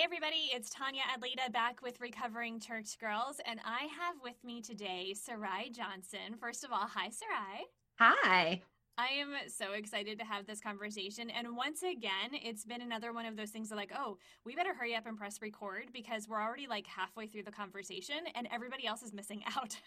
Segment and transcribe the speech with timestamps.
[0.00, 4.62] Hey, everybody, it's Tanya Adlita back with Recovering Church Girls, and I have with me
[4.62, 6.38] today Sarai Johnson.
[6.40, 7.66] First of all, hi, Sarai.
[7.98, 8.62] Hi.
[8.96, 11.28] I am so excited to have this conversation.
[11.28, 14.72] And once again, it's been another one of those things that, like, oh, we better
[14.72, 18.86] hurry up and press record because we're already like halfway through the conversation and everybody
[18.86, 19.76] else is missing out.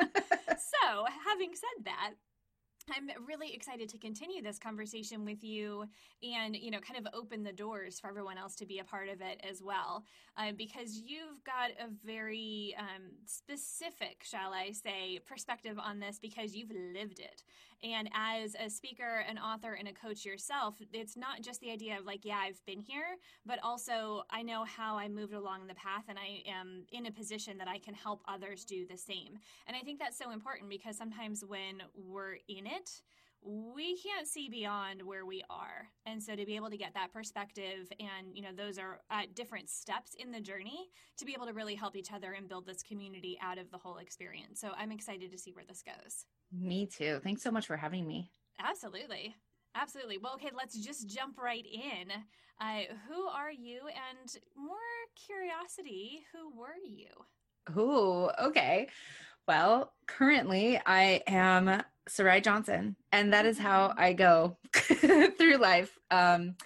[0.00, 2.14] so, having said that,
[2.90, 5.86] I'm really excited to continue this conversation with you
[6.22, 9.08] and, you know, kind of open the doors for everyone else to be a part
[9.08, 10.04] of it as well.
[10.36, 16.54] Uh, because you've got a very um, specific, shall I say, perspective on this because
[16.54, 17.42] you've lived it.
[17.82, 21.98] And as a speaker, an author, and a coach yourself, it's not just the idea
[21.98, 25.74] of like, yeah, I've been here, but also I know how I moved along the
[25.74, 29.38] path and I am in a position that I can help others do the same.
[29.66, 33.02] And I think that's so important because sometimes when we're in it,
[33.44, 35.88] we can't see beyond where we are.
[36.06, 39.34] And so to be able to get that perspective and you know those are at
[39.34, 42.66] different steps in the journey to be able to really help each other and build
[42.66, 44.60] this community out of the whole experience.
[44.60, 46.26] So i'm excited to see where this goes.
[46.52, 47.20] Me too.
[47.22, 48.30] Thanks so much for having me.
[48.60, 49.34] Absolutely.
[49.74, 50.18] Absolutely.
[50.18, 52.12] Well okay let's just jump right in.
[52.60, 53.80] Uh, who are you?
[53.88, 54.76] And more
[55.26, 57.08] curiosity who were you?
[57.76, 58.88] Oh okay.
[59.48, 64.00] Well, currently I am Sarai Johnson, and that is how mm-hmm.
[64.00, 64.56] I go
[65.38, 65.98] through life.
[66.10, 66.56] Um,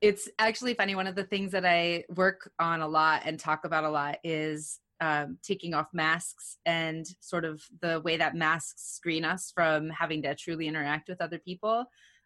[0.00, 0.94] it's actually funny.
[0.94, 4.18] One of the things that I work on a lot and talk about a lot
[4.22, 9.90] is um, taking off masks and sort of the way that masks screen us from
[9.90, 11.84] having to truly interact with other people.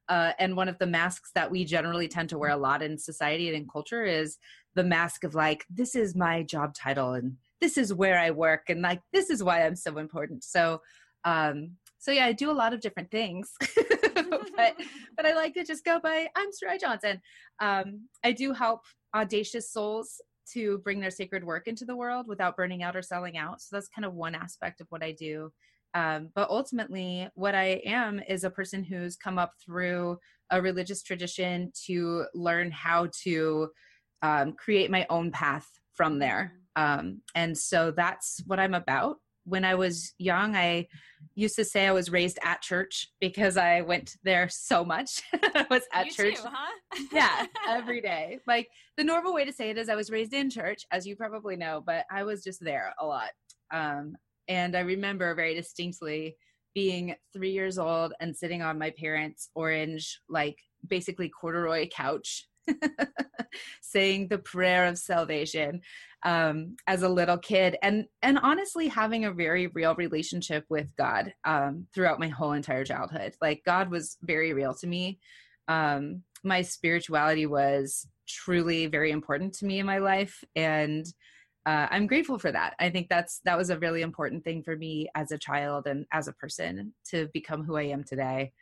[0.09, 2.99] Uh, and one of the masks that we generally tend to wear a lot in
[2.99, 4.37] society and in culture is
[4.75, 8.69] the mask of like, this is my job title and this is where I work
[8.69, 10.45] and like this is why I'm so important.
[10.45, 10.81] So
[11.25, 13.53] um so yeah, I do a lot of different things.
[14.57, 14.75] but
[15.17, 17.21] but I like to just go by I'm Sarai Johnson.
[17.61, 18.81] Um I do help
[19.15, 20.21] audacious souls
[20.53, 23.61] to bring their sacred work into the world without burning out or selling out.
[23.61, 25.53] So that's kind of one aspect of what I do.
[25.95, 30.19] Um, but ultimately, what I am is a person who's come up through
[30.51, 33.69] a religious tradition to learn how to
[34.23, 36.55] um, create my own path from there.
[36.75, 39.19] Um, and so that's what I'm about.
[39.45, 40.87] When I was young, I
[41.35, 45.23] used to say I was raised at church because I went there so much.
[45.33, 46.37] I was at you church.
[46.37, 47.05] Too, huh?
[47.13, 48.39] yeah, every day.
[48.47, 51.17] Like the normal way to say it is I was raised in church, as you
[51.17, 53.31] probably know, but I was just there a lot.
[53.73, 54.17] Um,
[54.49, 56.37] and I remember very distinctly
[56.75, 62.49] being three years old and sitting on my parents' orange, like basically corduroy couch
[63.83, 65.81] saying the prayer of salvation
[66.25, 71.35] um, as a little kid and and honestly having a very real relationship with god
[71.45, 73.35] um, throughout my whole entire childhood.
[73.41, 75.19] Like god was very real to me.
[75.69, 81.07] Um, my spirituality was truly very important to me in my life and
[81.65, 82.75] uh, i'm grateful for that.
[82.81, 86.07] I think that's that was a really important thing for me as a child and
[86.13, 88.53] as a person to become who i am today.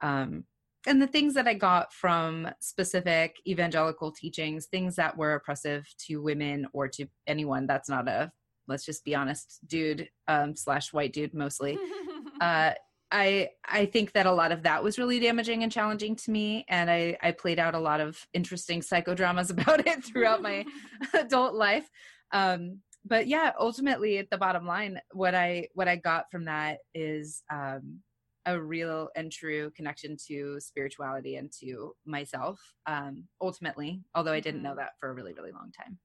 [0.00, 0.44] Um,
[0.86, 6.22] and the things that I got from specific evangelical teachings, things that were oppressive to
[6.22, 8.32] women or to anyone that's not a
[8.68, 11.78] let's just be honest dude um, slash white dude mostly.
[12.40, 12.72] uh,
[13.12, 16.64] I I think that a lot of that was really damaging and challenging to me,
[16.68, 20.64] and I I played out a lot of interesting psychodramas about it throughout my
[21.14, 21.88] adult life.
[22.32, 26.78] Um, but yeah, ultimately, at the bottom line, what I what I got from that
[26.94, 28.00] is um,
[28.46, 34.62] a real and true connection to spirituality and to myself um, ultimately although i didn't
[34.62, 34.78] know mm-hmm.
[34.78, 35.98] that for a really really long time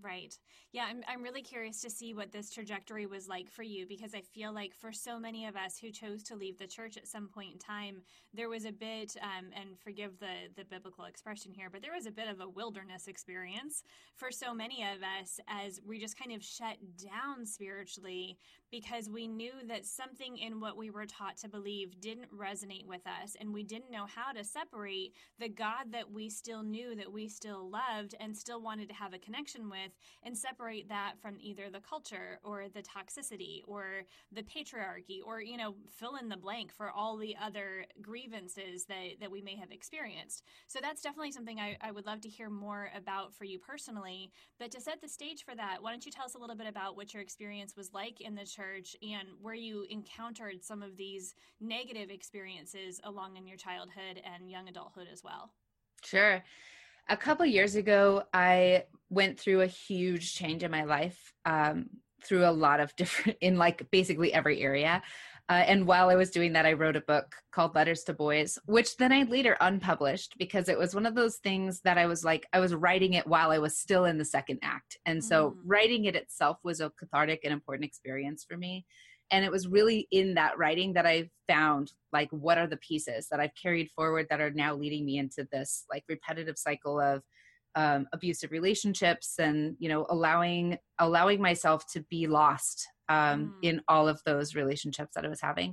[0.00, 0.32] Right.
[0.72, 4.14] Yeah, I'm, I'm really curious to see what this trajectory was like for you because
[4.14, 7.08] I feel like for so many of us who chose to leave the church at
[7.08, 11.50] some point in time, there was a bit, um, and forgive the, the biblical expression
[11.52, 13.82] here, but there was a bit of a wilderness experience
[14.14, 18.38] for so many of us as we just kind of shut down spiritually
[18.70, 23.04] because we knew that something in what we were taught to believe didn't resonate with
[23.06, 27.10] us and we didn't know how to separate the God that we still knew, that
[27.12, 31.14] we still loved, and still wanted to have a connection with with and separate that
[31.20, 34.02] from either the culture or the toxicity or
[34.32, 39.20] the patriarchy or, you know, fill in the blank for all the other grievances that,
[39.20, 40.44] that we may have experienced.
[40.66, 44.30] So that's definitely something I, I would love to hear more about for you personally.
[44.58, 46.66] But to set the stage for that, why don't you tell us a little bit
[46.66, 50.96] about what your experience was like in the church and where you encountered some of
[50.96, 55.50] these negative experiences along in your childhood and young adulthood as well?
[56.02, 56.42] Sure
[57.08, 61.86] a couple years ago, I went through a huge change in my life um,
[62.24, 65.02] through a lot of different, in like basically every area.
[65.50, 68.58] Uh, and while I was doing that, I wrote a book called Letters to Boys,
[68.66, 72.22] which then I later unpublished because it was one of those things that I was
[72.22, 74.98] like, I was writing it while I was still in the second act.
[75.06, 75.56] And so Mm.
[75.64, 78.84] writing it itself was a cathartic and important experience for me.
[79.30, 83.28] And it was really in that writing that I found like, what are the pieces
[83.30, 87.22] that I've carried forward that are now leading me into this like repetitive cycle of
[87.80, 92.76] um, abusive relationships and you know allowing allowing myself to be lost
[93.08, 93.52] um, Mm.
[93.68, 95.70] in all of those relationships that I was having.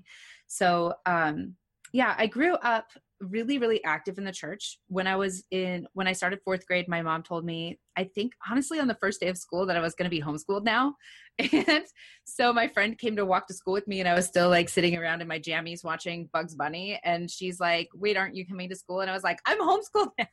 [0.48, 1.56] So um,
[2.00, 2.88] yeah, I grew up
[3.22, 4.78] really really active in the church.
[4.88, 8.34] When I was in when I started fourth grade, my mom told me I think
[8.50, 10.96] honestly on the first day of school that I was going to be homeschooled now.
[11.38, 11.84] And
[12.24, 14.70] so my friend came to walk to school with me and I was still like
[14.70, 18.70] sitting around in my jammies watching Bugs Bunny and she's like, "Wait, aren't you coming
[18.70, 20.26] to school?" And I was like, "I'm homeschooled now."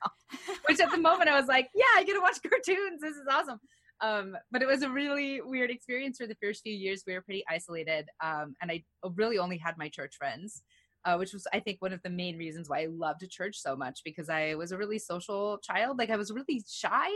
[0.69, 3.01] Which at the moment I was like, "Yeah, I get to watch cartoons.
[3.01, 3.59] This is awesome."
[4.01, 7.05] Um, but it was a really weird experience for the first few years.
[7.07, 8.83] We were pretty isolated, um, and I
[9.17, 10.63] really only had my church friends,
[11.05, 13.77] uh, which was, I think, one of the main reasons why I loved church so
[13.77, 15.99] much because I was a really social child.
[15.99, 17.11] Like I was really shy,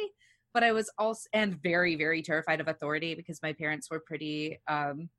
[0.52, 4.58] but I was also and very, very terrified of authority because my parents were pretty.
[4.68, 5.10] Um,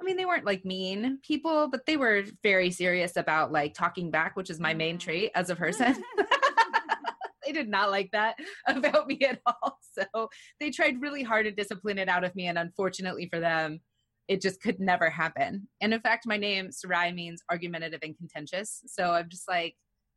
[0.00, 4.12] I mean, they weren't like mean people, but they were very serious about like talking
[4.12, 5.00] back, which is my main Mm.
[5.00, 6.02] trait as a person.
[7.44, 9.78] they did not like that about me at all.
[9.92, 10.28] So
[10.60, 12.46] they tried really hard to discipline it out of me.
[12.46, 13.80] And unfortunately for them,
[14.28, 15.66] it just could never happen.
[15.80, 18.82] And in fact, my name, Sarai, means argumentative and contentious.
[18.86, 19.74] So I'm just like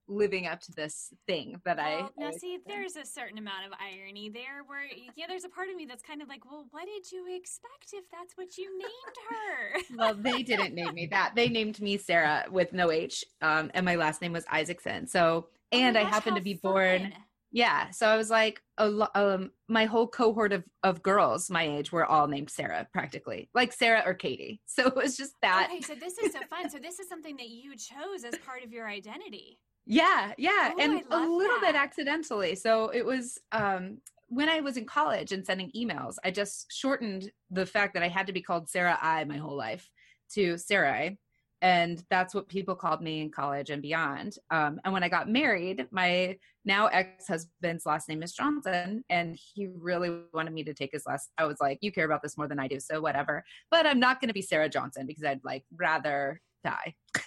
[0.07, 2.09] living up to this thing that I.
[2.17, 4.85] Now I- see, there's a certain amount of irony there where,
[5.15, 7.93] yeah, there's a part of me that's kind of like, well, what did you expect
[7.93, 9.81] if that's what you named her?
[9.97, 11.33] well, they didn't name me that.
[11.35, 13.23] They named me Sarah with no H.
[13.41, 15.07] Um, and my last name was Isaacson.
[15.07, 17.13] So, Oh and I gosh, happened to be born.
[17.51, 17.91] Yeah.
[17.91, 21.91] So I was like, a lo- um, my whole cohort of, of girls my age
[21.91, 24.61] were all named Sarah, practically, like Sarah or Katie.
[24.67, 25.69] So it was just that.
[25.69, 26.69] Okay, so this is so fun.
[26.69, 29.59] So this is something that you chose as part of your identity.
[29.85, 32.55] Yeah, yeah, Oh, and a little bit accidentally.
[32.55, 33.97] So it was um
[34.29, 38.07] when I was in college and sending emails, I just shortened the fact that I
[38.07, 39.89] had to be called Sarah I my whole life
[40.35, 41.17] to Sarai.
[41.61, 44.37] And that's what people called me in college and beyond.
[44.49, 49.37] Um, and when I got married, my now ex husband's last name is Johnson, and
[49.53, 51.29] he really wanted me to take his last.
[51.37, 53.99] I was like, "You care about this more than I do, so whatever." But I'm
[53.99, 56.95] not going to be Sarah Johnson because I'd like rather die.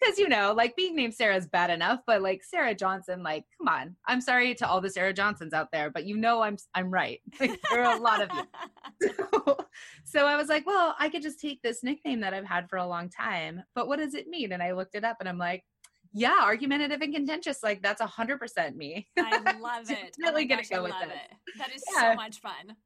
[0.00, 3.44] because you know like being named sarah is bad enough but like sarah johnson like
[3.58, 6.56] come on i'm sorry to all the sarah johnsons out there but you know i'm
[6.74, 9.08] i'm right Like, there are a lot of you
[10.04, 12.76] so i was like well i could just take this nickname that i've had for
[12.76, 15.38] a long time but what does it mean and i looked it up and i'm
[15.38, 15.64] like
[16.14, 20.16] yeah argumentative and contentious like that's a hundred percent me I love it.
[20.22, 21.08] Oh Definitely my gonna go I with love it.
[21.32, 21.58] it.
[21.58, 22.12] That is Yeah.
[22.12, 22.76] so much fun.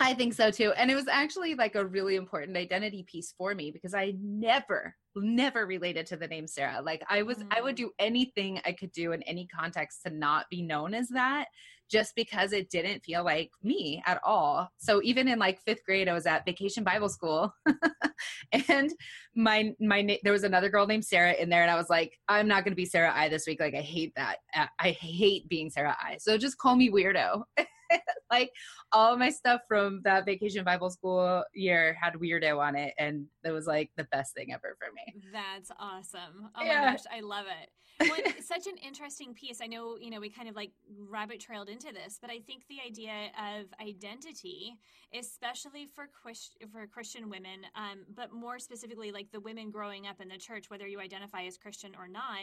[0.00, 0.72] I think so too.
[0.76, 4.94] And it was actually like a really important identity piece for me because I never,
[5.14, 6.82] never related to the name Sarah.
[6.84, 7.78] Like I was, I would Mm.
[7.78, 11.46] do anything I could do in any context to not be known as that
[11.90, 14.68] just because it didn't feel like me at all.
[14.78, 17.54] So even in like fifth grade, I was at vacation Bible school
[18.68, 18.90] and
[19.36, 22.48] my, my, there was another girl named Sarah in there and I was like, I'm
[22.48, 23.60] not going to be Sarah I this week.
[23.60, 24.38] Like I hate that.
[24.80, 26.16] I hate being Sarah I.
[26.18, 27.44] So just call me weirdo.
[28.30, 28.52] like
[28.92, 33.50] all my stuff from that vacation Bible school year had weirdo on it, and it
[33.50, 35.20] was like the best thing ever for me.
[35.32, 36.50] That's awesome.
[36.54, 36.80] Oh Yeah.
[36.84, 37.70] my gosh, I love it.
[38.08, 39.60] Well, such an interesting piece.
[39.62, 40.72] I know, you know, we kind of like
[41.08, 44.76] rabbit trailed into this, but I think the idea of identity,
[45.16, 50.20] especially for Christ- for Christian women, um, but more specifically, like the women growing up
[50.20, 52.40] in the church, whether you identify as Christian or not,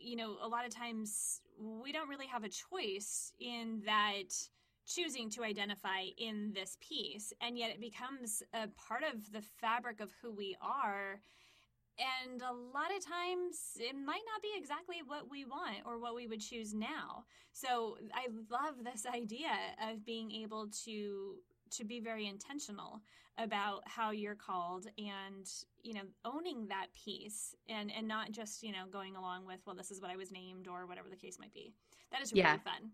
[0.00, 4.32] you know, a lot of times we don't really have a choice in that
[4.88, 10.00] choosing to identify in this piece and yet it becomes a part of the fabric
[10.00, 11.20] of who we are.
[11.98, 16.14] And a lot of times it might not be exactly what we want or what
[16.14, 17.24] we would choose now.
[17.52, 19.50] So i love this idea
[19.90, 21.34] of being able to
[21.70, 23.02] to be very intentional
[23.36, 25.46] about how you're called and
[25.82, 29.76] you know owning that piece and and not just you know going along with well
[29.76, 31.74] this is what i was named or whatever the case might be.
[32.12, 32.56] That is really Yeah.
[32.58, 32.92] fun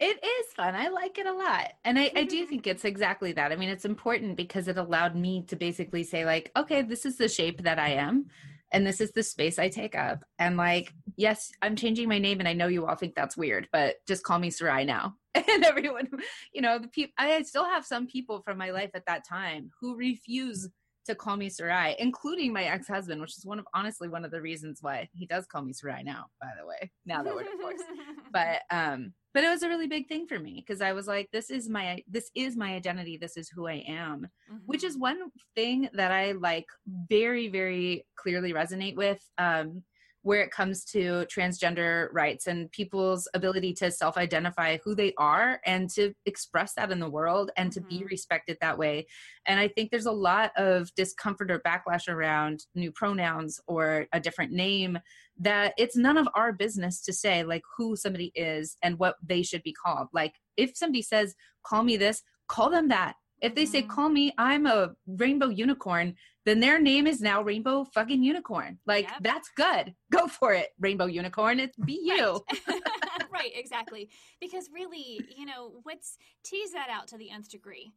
[0.00, 0.74] It is fun.
[0.74, 1.72] I like it a lot.
[1.84, 3.52] And I, I do think it's exactly that.
[3.52, 7.16] I mean, it's important because it allowed me to basically say, like, okay, this is
[7.16, 8.26] the shape that I am.
[8.72, 10.24] And this is the space I take up.
[10.40, 13.68] And like, yes, I'm changing my name and I know you all think that's weird,
[13.72, 15.14] but just call me Sarai now.
[15.48, 16.08] And everyone,
[16.52, 19.70] you know, the people I still have some people from my life at that time
[19.80, 20.68] who refuse
[21.06, 24.40] to call me Sarai, including my ex-husband, which is one of honestly one of the
[24.40, 27.84] reasons why he does call me Sarai now, by the way, now that we're divorced
[28.32, 31.28] but um but it was a really big thing for me because i was like
[31.32, 34.56] this is my this is my identity this is who i am mm-hmm.
[34.64, 35.02] which is mm-hmm.
[35.02, 36.66] one thing that i like
[37.10, 39.82] very very clearly resonate with um
[40.24, 45.60] where it comes to transgender rights and people's ability to self identify who they are
[45.66, 47.98] and to express that in the world and to mm-hmm.
[47.98, 49.06] be respected that way.
[49.46, 54.18] And I think there's a lot of discomfort or backlash around new pronouns or a
[54.18, 54.98] different name
[55.38, 59.42] that it's none of our business to say like who somebody is and what they
[59.42, 60.08] should be called.
[60.14, 61.34] Like if somebody says,
[61.66, 63.16] call me this, call them that.
[63.40, 63.90] If they say, mm-hmm.
[63.90, 66.14] call me, I'm a rainbow unicorn,
[66.44, 68.78] then their name is now Rainbow fucking Unicorn.
[68.86, 69.22] Like, yep.
[69.22, 69.94] that's good.
[70.10, 71.58] Go for it, Rainbow Unicorn.
[71.58, 72.40] It's be you.
[72.68, 72.82] Right.
[73.32, 74.10] right, exactly.
[74.40, 77.92] Because really, you know, let's tease that out to the nth degree.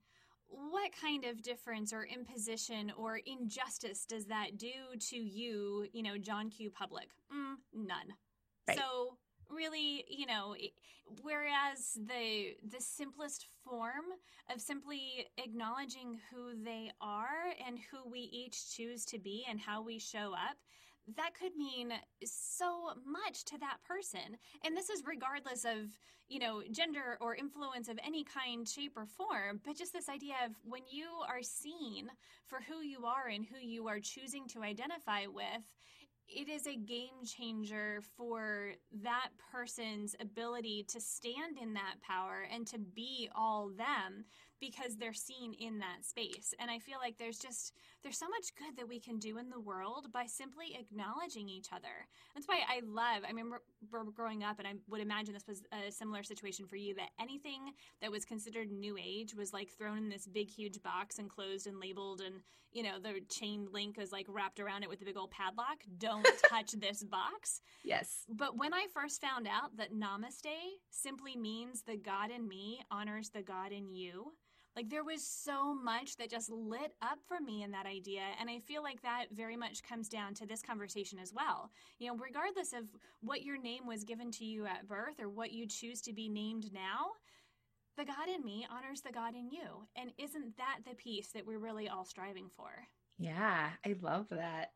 [0.48, 4.72] What kind of difference or imposition or injustice does that do
[5.10, 6.70] to you, you know, John Q.
[6.72, 7.10] Public?
[7.34, 8.14] Mm, none.
[8.66, 8.78] Right.
[8.78, 9.18] So
[9.50, 10.56] really you know
[11.22, 14.06] whereas the the simplest form
[14.54, 19.82] of simply acknowledging who they are and who we each choose to be and how
[19.82, 20.58] we show up
[21.16, 21.94] that could mean
[22.26, 24.38] so much to that person.
[24.66, 29.06] And this is regardless of you know gender or influence of any kind shape or
[29.06, 32.10] form but just this idea of when you are seen
[32.48, 35.64] for who you are and who you are choosing to identify with
[36.28, 42.68] it is a game changer for that person's ability to stand in that power and
[42.68, 44.26] to be all them
[44.60, 46.54] because they're seen in that space.
[46.60, 47.74] And I feel like there's just
[48.04, 51.68] there's so much good that we can do in the world by simply acknowledging each
[51.72, 52.08] other.
[52.34, 53.24] That's why I love.
[53.24, 53.62] I remember
[54.16, 56.96] growing up, and I would imagine this was a similar situation for you.
[56.96, 61.20] That anything that was considered new age was like thrown in this big, huge box
[61.20, 62.36] and closed and labeled, and
[62.72, 65.84] you know the chain link was like wrapped around it with a big old padlock.
[65.98, 67.62] Don't touch this box.
[67.84, 68.24] Yes.
[68.30, 70.46] But when I first found out that Namaste
[70.92, 74.34] simply means the God in me honors the God in you
[74.78, 78.22] like there was so much that just lit up for me in that idea.
[78.40, 81.72] And I feel like that very much comes down to this conversation as well.
[81.98, 82.84] You know, regardless of
[83.22, 86.30] what your name was given to you at birth or what you choose to be
[86.30, 87.08] named now,
[87.98, 89.88] the God in me honors the God in you.
[89.96, 92.70] And isn't that the piece that we're really all striving for?
[93.18, 94.74] Yeah, I love that.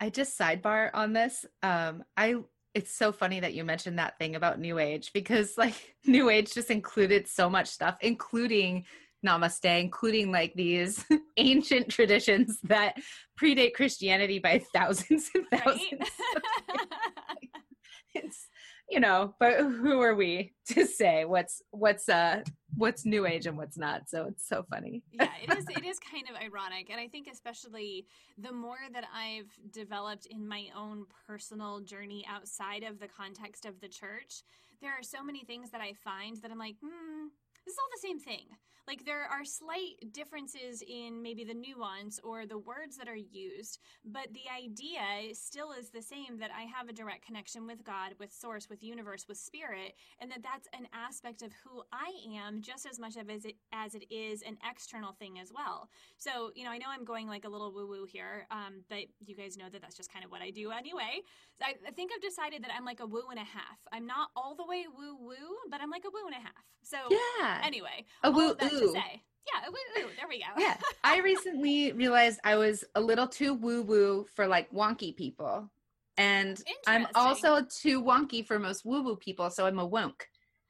[0.00, 1.46] I just sidebar on this.
[1.62, 2.38] Um, I
[2.74, 6.52] it's so funny that you mentioned that thing about new age because like new age
[6.52, 8.84] just included so much stuff including
[9.24, 11.04] namaste, including like these
[11.36, 12.96] ancient traditions that
[13.40, 15.82] predate Christianity by thousands and thousands.
[15.92, 17.50] Right?
[18.14, 18.48] it's
[18.90, 22.42] you know, but who are we to say what's what's uh
[22.76, 24.08] what's new age and what's not?
[24.10, 25.02] So it's so funny.
[25.10, 26.90] yeah, it is it is kind of ironic.
[26.90, 32.82] And I think especially the more that I've developed in my own personal journey outside
[32.82, 34.42] of the context of the church,
[34.82, 37.28] there are so many things that I find that I'm like, hmm,
[37.64, 38.56] this is all the same thing.
[38.86, 43.78] Like there are slight differences in maybe the nuance or the words that are used,
[44.04, 48.12] but the idea still is the same that I have a direct connection with God,
[48.18, 52.60] with source, with universe, with spirit, and that that's an aspect of who I am
[52.60, 55.88] just as much of as it as it is an external thing as well.
[56.18, 59.04] So, you know, I know I'm going like a little woo woo here, um, but
[59.24, 61.22] you guys know that that's just kind of what I do anyway.
[61.62, 63.78] I, I think I've decided that I'm like a woo and a half.
[63.92, 66.64] I'm not all the way woo woo, but I'm like a woo and a half.
[66.82, 67.53] So yeah.
[67.62, 69.22] Anyway, a woo say.
[69.52, 70.10] Yeah, a woo, woo.
[70.16, 70.46] there we go.
[70.58, 75.70] yeah, I recently realized I was a little too woo woo for like wonky people,
[76.16, 79.50] and I'm also too wonky for most woo woo people.
[79.50, 80.14] So I'm a wonk.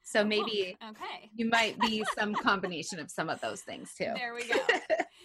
[0.03, 4.11] So maybe okay, you might be some combination of some of those things too.
[4.13, 4.59] There we go.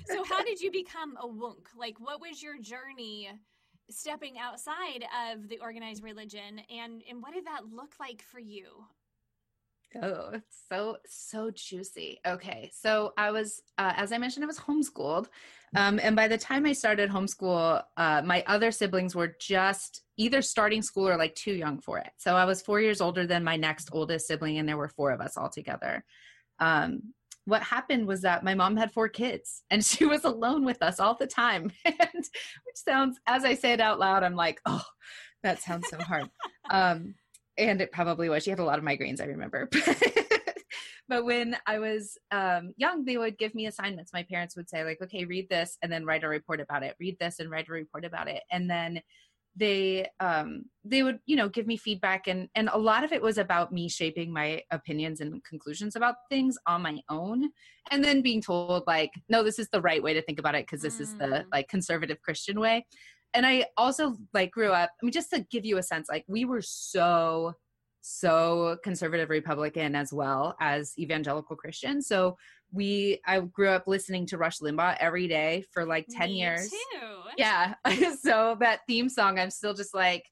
[0.06, 1.66] so how did you become a wonk?
[1.76, 3.30] Like, what was your journey?
[3.90, 8.84] stepping outside of the organized religion and and what did that look like for you
[10.00, 12.20] Oh, it's so so juicy.
[12.26, 15.26] Okay, so I was, uh, as I mentioned, I was homeschooled,
[15.74, 20.42] um, and by the time I started homeschool, uh, my other siblings were just either
[20.42, 22.10] starting school or like too young for it.
[22.18, 25.10] So I was four years older than my next oldest sibling, and there were four
[25.10, 26.04] of us all together.
[26.60, 27.14] Um,
[27.46, 31.00] what happened was that my mom had four kids, and she was alone with us
[31.00, 34.84] all the time, and which sounds, as I say it out loud, I'm like, oh,
[35.42, 36.30] that sounds so hard.
[36.72, 37.16] Um,
[37.60, 38.42] and it probably was.
[38.42, 39.68] She had a lot of migraines, I remember.
[41.08, 44.12] but when I was um, young, they would give me assignments.
[44.12, 46.96] My parents would say, like, okay, read this and then write a report about it.
[46.98, 48.42] Read this and write a report about it.
[48.50, 49.00] And then
[49.56, 53.20] they um they would you know give me feedback and and a lot of it
[53.20, 57.50] was about me shaping my opinions and conclusions about things on my own
[57.90, 60.64] and then being told like no this is the right way to think about it
[60.66, 61.00] because this mm.
[61.00, 61.44] is the mm.
[61.52, 62.86] like conservative christian way
[63.34, 64.90] and I also like grew up.
[65.00, 67.54] I mean, just to give you a sense, like we were so
[68.02, 72.00] so conservative Republican as well as evangelical Christian.
[72.00, 72.36] So
[72.72, 76.70] we I grew up listening to Rush Limbaugh every day for like 10 Me years.
[76.70, 77.08] Too.
[77.36, 77.74] Yeah.
[78.22, 80.24] so that theme song I'm still just like,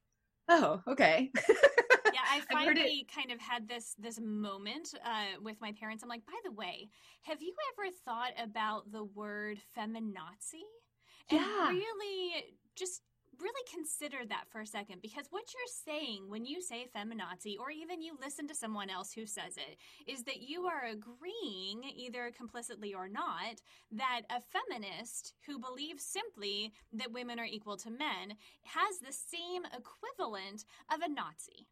[0.49, 1.31] oh, okay.
[1.49, 5.73] yeah, I I've heard it- finally kind of had this this moment uh, with my
[5.79, 6.03] parents.
[6.03, 6.89] I'm like, by the way,
[7.23, 10.65] have you ever thought about the word feminazi?
[11.31, 11.69] And Yeah.
[11.69, 12.45] really
[12.79, 13.03] just
[13.41, 17.71] really consider that for a second because what you're saying when you say feminazi or
[17.71, 19.79] even you listen to someone else who says it
[20.11, 23.61] is that you are agreeing either complicitly or not
[23.93, 29.63] that a feminist who believes simply that women are equal to men has the same
[29.67, 31.67] equivalent of a Nazi.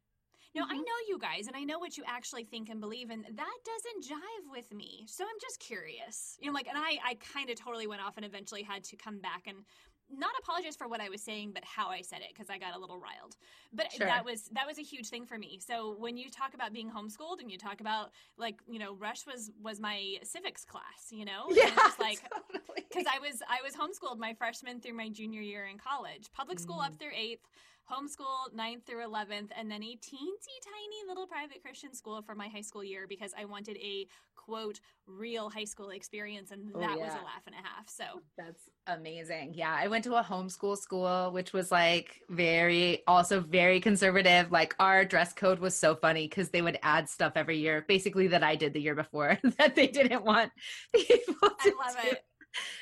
[0.55, 0.87] Now, I Mhm.
[0.87, 4.05] know you guys, and I know what you actually think and believe, and that doesn't
[4.05, 5.05] jive with me.
[5.07, 6.39] So I'm just curious.
[6.41, 8.97] You know, like, and I, I kind of totally went off and eventually had to
[8.97, 9.67] come back and
[10.15, 12.75] not apologize for what I was saying, but how I said it because I got
[12.77, 13.37] a little riled.
[13.73, 14.07] But Sure.
[14.07, 15.59] that was that was a huge thing for me.
[15.65, 19.27] So when you talk about being homeschooled and you talk about like you know, Rush
[19.27, 21.11] was was my civics class.
[21.11, 21.71] You know, Yeah.
[21.75, 22.87] just like totally.
[22.89, 26.59] because I was I was homeschooled my freshman through my junior year in college, public
[26.59, 26.99] school up mm.
[26.99, 27.47] through eighth,
[27.91, 32.49] homeschool ninth through eleventh, and then a teensy tiny little private Christian school for my
[32.49, 36.99] high school year because I wanted a quote real high school experience, and Oh, that
[36.99, 37.89] was a laugh and a half.
[37.89, 38.05] So
[38.37, 39.55] That's amazing.
[39.55, 44.51] Yeah, I went to a homeschool school, which was like very, also very conservative.
[44.53, 48.29] Like our dress code was so funny because they would add stuff every year, basically
[48.29, 50.53] that I did the year before that they didn't want
[50.95, 52.09] people to I love do.
[52.11, 52.25] it.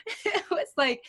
[0.26, 1.02] It was like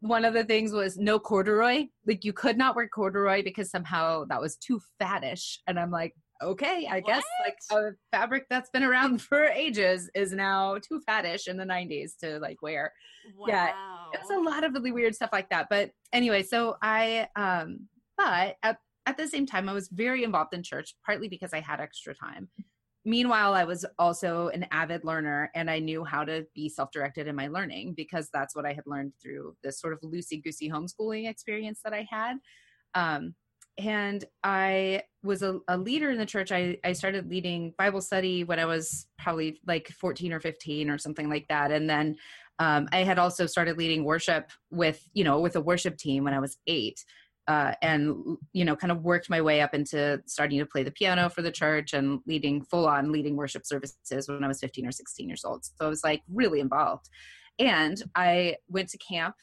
[0.00, 1.86] one of the things was no corduroy.
[2.06, 5.58] Like you could not wear corduroy because somehow that was too faddish.
[5.66, 10.32] And I'm like, okay, I guess like a fabric that's been around for ages is
[10.32, 12.92] now too faddish in the 90s to like wear
[13.34, 13.46] Wow.
[13.48, 13.72] Yeah,
[14.12, 17.80] it's a lot of really weird stuff like that but anyway so i um
[18.16, 21.60] but at, at the same time i was very involved in church partly because i
[21.60, 22.48] had extra time
[23.06, 27.34] meanwhile i was also an avid learner and i knew how to be self-directed in
[27.34, 31.28] my learning because that's what i had learned through this sort of loosey goosey homeschooling
[31.28, 32.36] experience that i had.
[32.94, 33.34] Um
[33.78, 36.50] and i was a, a leader in the church.
[36.52, 40.98] I, I started leading bible study when i was probably like 14 or 15 or
[40.98, 41.70] something like that.
[41.72, 42.16] And then
[42.58, 46.34] um, I had also started leading worship with, you know, with a worship team when
[46.34, 47.04] I was eight,
[47.48, 50.90] uh, and you know, kind of worked my way up into starting to play the
[50.90, 54.86] piano for the church and leading full on leading worship services when I was 15
[54.86, 55.64] or 16 years old.
[55.64, 57.08] So I was like really involved,
[57.58, 59.36] and I went to camp,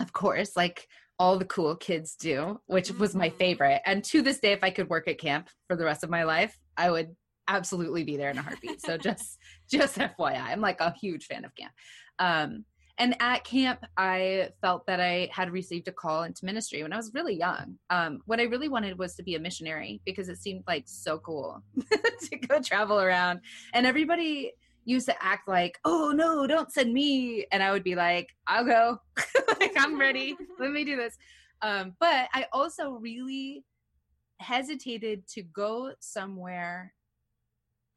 [0.00, 3.36] of course, like all the cool kids do, which was my Mhm.
[3.38, 3.82] favorite.
[3.84, 6.22] And to this day, if I could work at camp for the rest of my
[6.22, 7.14] life, I would
[7.48, 8.80] absolutely be there in a heartbeat.
[8.80, 9.38] so just
[9.70, 11.72] just FYI, I'm like a huge fan of camp.
[12.18, 12.64] Um,
[13.00, 16.98] and at camp, I felt that I had received a call into ministry when I
[16.98, 17.78] was really young.
[17.88, 21.18] Um, what I really wanted was to be a missionary because it seemed like so
[21.18, 21.62] cool
[22.30, 23.40] to go travel around.
[23.72, 24.52] And everybody
[24.84, 27.46] used to act like, oh, no, don't send me.
[27.50, 29.00] And I would be like, I'll go.
[29.58, 30.36] like, I'm ready.
[30.60, 31.16] Let me do this.
[31.62, 33.64] Um, but I also really
[34.40, 36.92] hesitated to go somewhere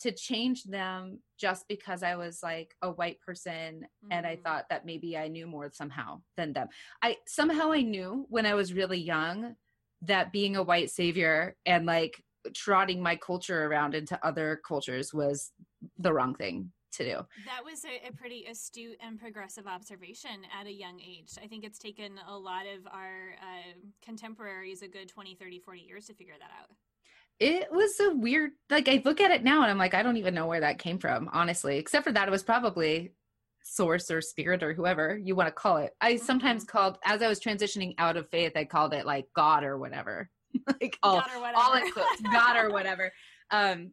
[0.04, 4.44] to change them just because I was like a white person and I Mhm.
[4.44, 6.68] thought that maybe I knew more somehow than them.
[7.02, 9.56] I somehow I knew when I was really young
[10.04, 15.52] that being a white savior and like trotting my culture around into other cultures was
[15.98, 17.18] the wrong thing to do.
[17.46, 21.32] That was a, a pretty astute and progressive observation at a young age.
[21.42, 25.80] I think it's taken a lot of our uh, contemporaries a good 20, 30, 40
[25.82, 26.70] years to figure that out.
[27.40, 30.18] It was a weird like I look at it now and I'm like I don't
[30.18, 33.14] even know where that came from honestly except for that it was probably
[33.64, 35.92] source or spirit or whoever you want to call it.
[36.02, 39.64] I sometimes called as I was transitioning out of faith I called it like God
[39.64, 40.30] or whatever.
[40.82, 41.58] like all God or whatever.
[41.58, 43.12] all in quotes, God or whatever.
[43.52, 43.92] Um,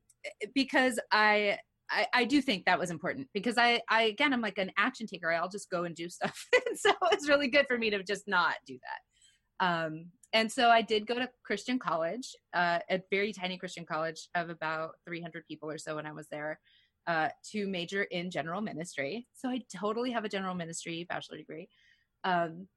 [0.54, 1.58] because I,
[1.90, 5.06] I, I do think that was important because I, I again, I'm like an action
[5.06, 5.32] taker.
[5.32, 6.46] I'll just go and do stuff.
[6.52, 9.66] and so it's really good for me to just not do that.
[9.66, 14.28] Um, and so I did go to Christian college, uh, a very tiny Christian college
[14.34, 16.60] of about 300 people or so when I was there,
[17.06, 19.26] uh, to major in general ministry.
[19.34, 21.68] So I totally have a general ministry bachelor degree.
[22.24, 22.68] Um,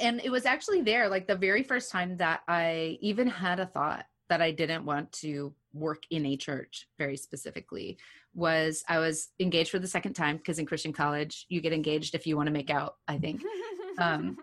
[0.00, 3.66] and it was actually there like the very first time that i even had a
[3.66, 7.96] thought that i didn't want to work in a church very specifically
[8.34, 12.14] was i was engaged for the second time because in christian college you get engaged
[12.14, 13.42] if you want to make out i think
[13.98, 14.36] Um,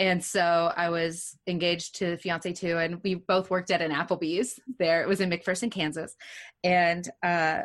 [0.00, 3.92] and so i was engaged to the fiance two and we both worked at an
[3.92, 5.02] applebee's there.
[5.02, 6.16] It was in mcpherson kansas.
[6.64, 7.62] And uh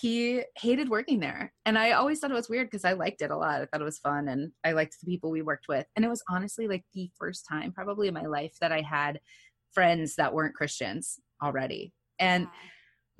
[0.00, 1.52] he hated working there.
[1.64, 3.62] And i always thought it was weird because i liked it a lot.
[3.62, 5.86] I thought it was fun and i liked the people we worked with.
[5.96, 9.18] And it was honestly like the first time probably in my life that i had
[9.72, 11.92] friends that weren't christians already.
[12.20, 12.48] And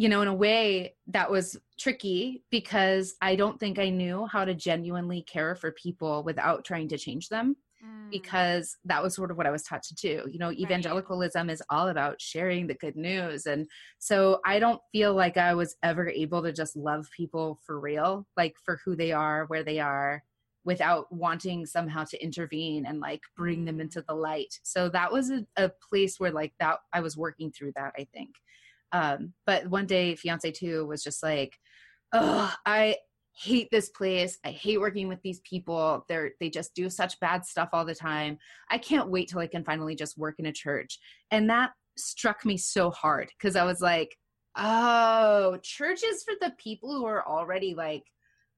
[0.01, 4.45] you know, in a way that was tricky because I don't think I knew how
[4.45, 8.11] to genuinely care for people without trying to change them Mm.
[8.11, 10.25] because that was sort of what I was taught to do.
[10.29, 13.47] You know, evangelicalism is all about sharing the good news.
[13.47, 13.69] And
[14.01, 18.27] so I don't feel like I was ever able to just love people for real,
[18.37, 20.25] like for who they are, where they are,
[20.65, 24.59] without wanting somehow to intervene and like bring them into the light.
[24.65, 28.09] So that was a, a place where like that I was working through that, I
[28.13, 28.31] think.
[28.91, 31.59] Um, but one day fiance two was just like,
[32.13, 32.97] oh, I
[33.41, 34.39] hate this place.
[34.45, 36.05] I hate working with these people.
[36.09, 38.39] They're they just do such bad stuff all the time.
[38.71, 40.99] I can't wait till I can finally just work in a church.
[41.31, 44.17] And that struck me so hard because I was like,
[44.57, 48.05] oh, church is for the people who are already like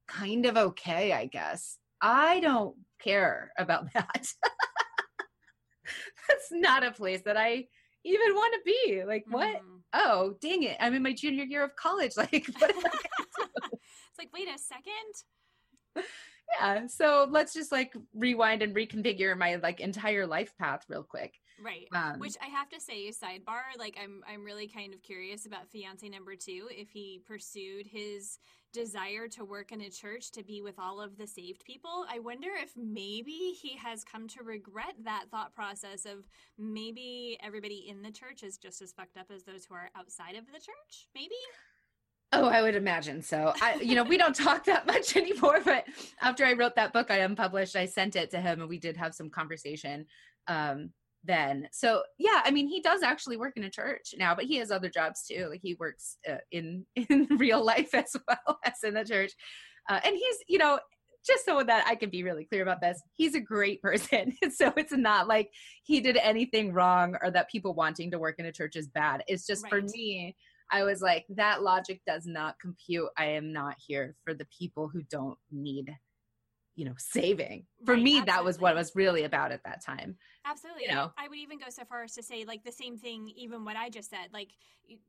[0.09, 1.79] kind of okay, I guess.
[2.01, 4.27] I don't care about that.
[6.29, 7.67] That's not a place that I
[8.05, 9.05] even want to be.
[9.05, 9.57] Like, what?
[9.57, 9.81] Mhm.
[9.93, 10.77] Oh, dang it.
[10.81, 12.13] I'm in my junior year of college.
[12.17, 13.30] Like, what am I it's
[14.21, 16.05] like, wait a second.
[16.61, 21.35] yeah so let's just like rewind and reconfigure my like entire life path real quick
[21.63, 21.89] Right.
[21.95, 25.69] um Which I have to say, sidebar, like I'm I'm really kind of curious about
[25.69, 28.39] fiance number two, if he pursued his
[28.73, 32.07] desire to work in a church to be with all of the saved people.
[32.11, 36.25] I wonder if maybe he has come to regret that thought process of
[36.57, 40.37] maybe everybody in the church is just as fucked up as those who are outside
[40.37, 41.09] of the church.
[41.15, 41.35] Maybe?
[42.33, 43.53] Oh i would imagine so.
[43.61, 45.85] I you know we don't talk that much anymore but
[46.21, 48.97] after i wrote that book i unpublished i sent it to him and we did
[48.97, 50.07] have some conversation
[50.49, 50.91] um
[51.25, 51.69] then.
[51.73, 54.71] So yeah i mean he does actually work in a church now but he has
[54.71, 55.49] other jobs too.
[55.51, 59.33] Like he works uh, in in real life as well as in the church.
[59.89, 60.79] Uh, and he's you know
[61.27, 64.33] just so that I can be really clear about this, he's a great person.
[64.51, 65.51] so it's not like
[65.85, 69.23] he did anything wrong or that people wanting to work in a church is bad.
[69.27, 70.37] It's just for me,
[70.71, 73.09] I was like, that logic does not compute.
[73.17, 75.95] I am not here for the people who don't need,
[76.77, 77.67] you know, saving.
[77.85, 80.17] For Right, me, that was what it was really about at that time.
[80.45, 80.85] Absolutely.
[80.85, 81.13] You know.
[81.19, 83.77] I would even go so far as to say, like, the same thing, even what
[83.77, 84.33] I just said.
[84.33, 84.53] Like,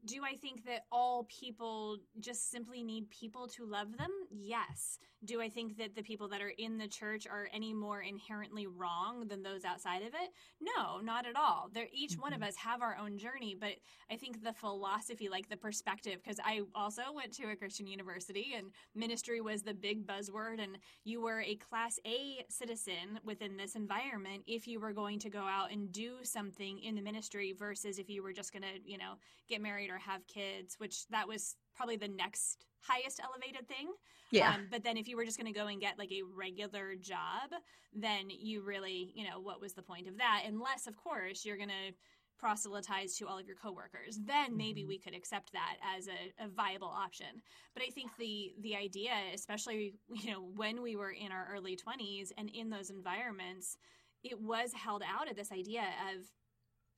[0.06, 4.12] do I think that all people just simply need people to love them?
[4.30, 5.00] Yes.
[5.24, 8.68] Do I think that the people that are in the church are any more inherently
[8.68, 10.32] wrong than those outside of it?
[10.60, 11.70] No, not at all.
[11.72, 12.44] They're, each one of Mhm.
[12.44, 13.76] us have our own journey, but
[14.10, 18.54] I think the philosophy, like the perspective, because I also went to a Christian university
[18.56, 23.76] and ministry was the big buzzword, and you were a class A citizen within this
[23.76, 28.00] environment if you were going to go out and do something in the ministry versus
[28.00, 29.14] if you were just going to, you know,
[29.48, 33.92] get married or have kids, which that was probably the next highest elevated thing.
[34.32, 34.54] Yeah.
[34.54, 36.96] Um, but then if you were just going to go and get like a regular
[36.96, 37.52] job,
[37.94, 40.44] then you really, you know, what was the point of that?
[40.48, 41.94] Unless, of course, you're going to
[42.40, 44.88] proselytize to all of your coworkers then maybe Mhm.
[44.88, 47.44] we could accept that as a, a viable option
[47.76, 51.78] but i think the the idea especially you know when we were in our early
[51.78, 53.78] 20s and in those environments
[54.24, 56.26] it was held out of this idea of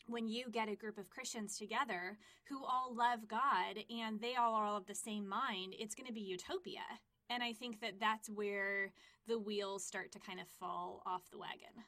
[0.08, 2.18] when you get a group of Christians together
[2.50, 6.08] who all love God and they all are all of the same mind, it's going
[6.08, 6.82] to be utopia.
[7.30, 8.92] And I think that that's where
[9.28, 11.86] the wheels start to kind of fall off the wagon.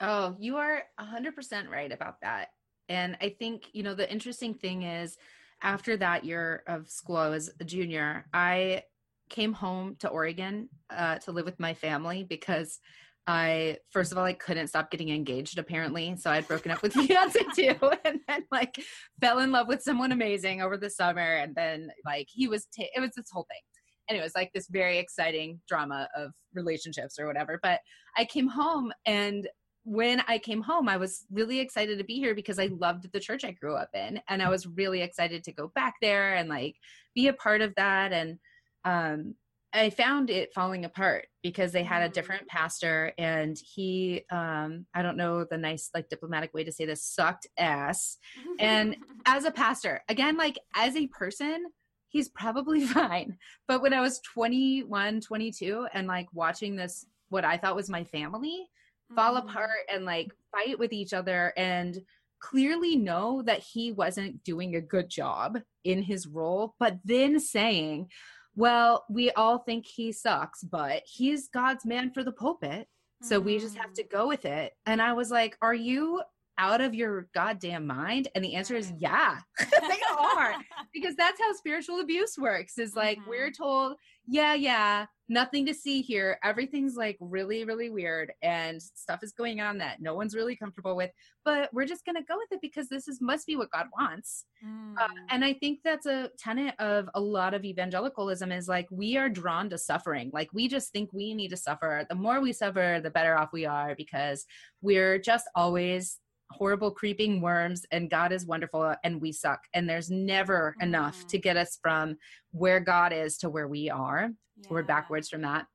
[0.00, 2.48] Oh, you are 100% right about that.
[2.88, 5.16] And I think, you know, the interesting thing is
[5.62, 8.82] after that year of school, I was a junior, I
[9.30, 12.78] came home to Oregon uh, to live with my family because
[13.26, 16.14] I, first of all, I couldn't stop getting engaged apparently.
[16.16, 17.74] So I'd broken up with fiance two.
[18.04, 18.78] And then like
[19.20, 21.36] fell in love with someone amazing over the summer.
[21.36, 23.60] And then like he was, ta- it was this whole thing.
[24.08, 27.58] And it was like this very exciting drama of relationships or whatever.
[27.62, 27.80] But
[28.16, 29.48] I came home and
[29.84, 33.20] when I came home, I was really excited to be here because I loved the
[33.20, 34.20] church I grew up in.
[34.28, 36.76] And I was really excited to go back there and like
[37.14, 38.12] be a part of that.
[38.12, 38.38] And
[38.84, 39.34] um,
[39.74, 42.12] I found it falling apart because they had a Mm.
[42.12, 46.86] different pastor and he, um, I don't know the nice, like diplomatic way to say
[46.86, 48.16] this, sucked ass.
[48.60, 51.66] And as a pastor, again, like as a person,
[52.08, 53.36] he's probably fine.
[53.66, 58.04] But when I was 21, 22, and like watching this, what I thought was my
[58.04, 58.68] family
[59.16, 59.48] fall Mhm.
[59.50, 61.98] apart and like fight with each other and
[62.38, 68.08] clearly know that he wasn't doing a good job in his role, but then saying,
[68.56, 72.88] well, we all think he sucks, but he's God's man for the pulpit.
[73.22, 73.94] So we just have Mhm.
[73.94, 74.74] to go with it.
[74.86, 76.22] And I was like, Are you
[76.58, 78.28] out of your goddamn mind?
[78.34, 79.38] And the answer is yeah,
[79.70, 80.54] they are.
[80.92, 83.26] Because that's how spiritual abuse works is like Mhm.
[83.28, 86.38] we're told yeah, yeah, nothing to see here.
[86.42, 90.96] Everything's like really, really weird and stuff is going on that no one's really comfortable
[90.96, 91.10] with,
[91.44, 93.86] but we're just going to go with it because this is must be what God
[93.98, 94.44] wants.
[94.64, 94.94] Mm.
[94.98, 99.16] Uh, and I think that's a tenet of a lot of evangelicalism is like we
[99.16, 100.30] are drawn to suffering.
[100.32, 102.06] Like we just think we need to suffer.
[102.08, 104.44] The more we suffer, the better off we are because
[104.82, 106.18] we're just always
[106.50, 109.60] horrible creeping worms and God is wonderful and we suck.
[109.74, 110.84] And there's never Mm.
[110.84, 112.16] enough to get us from
[112.52, 114.30] where God is to where we are.
[114.70, 115.66] We're backwards from that.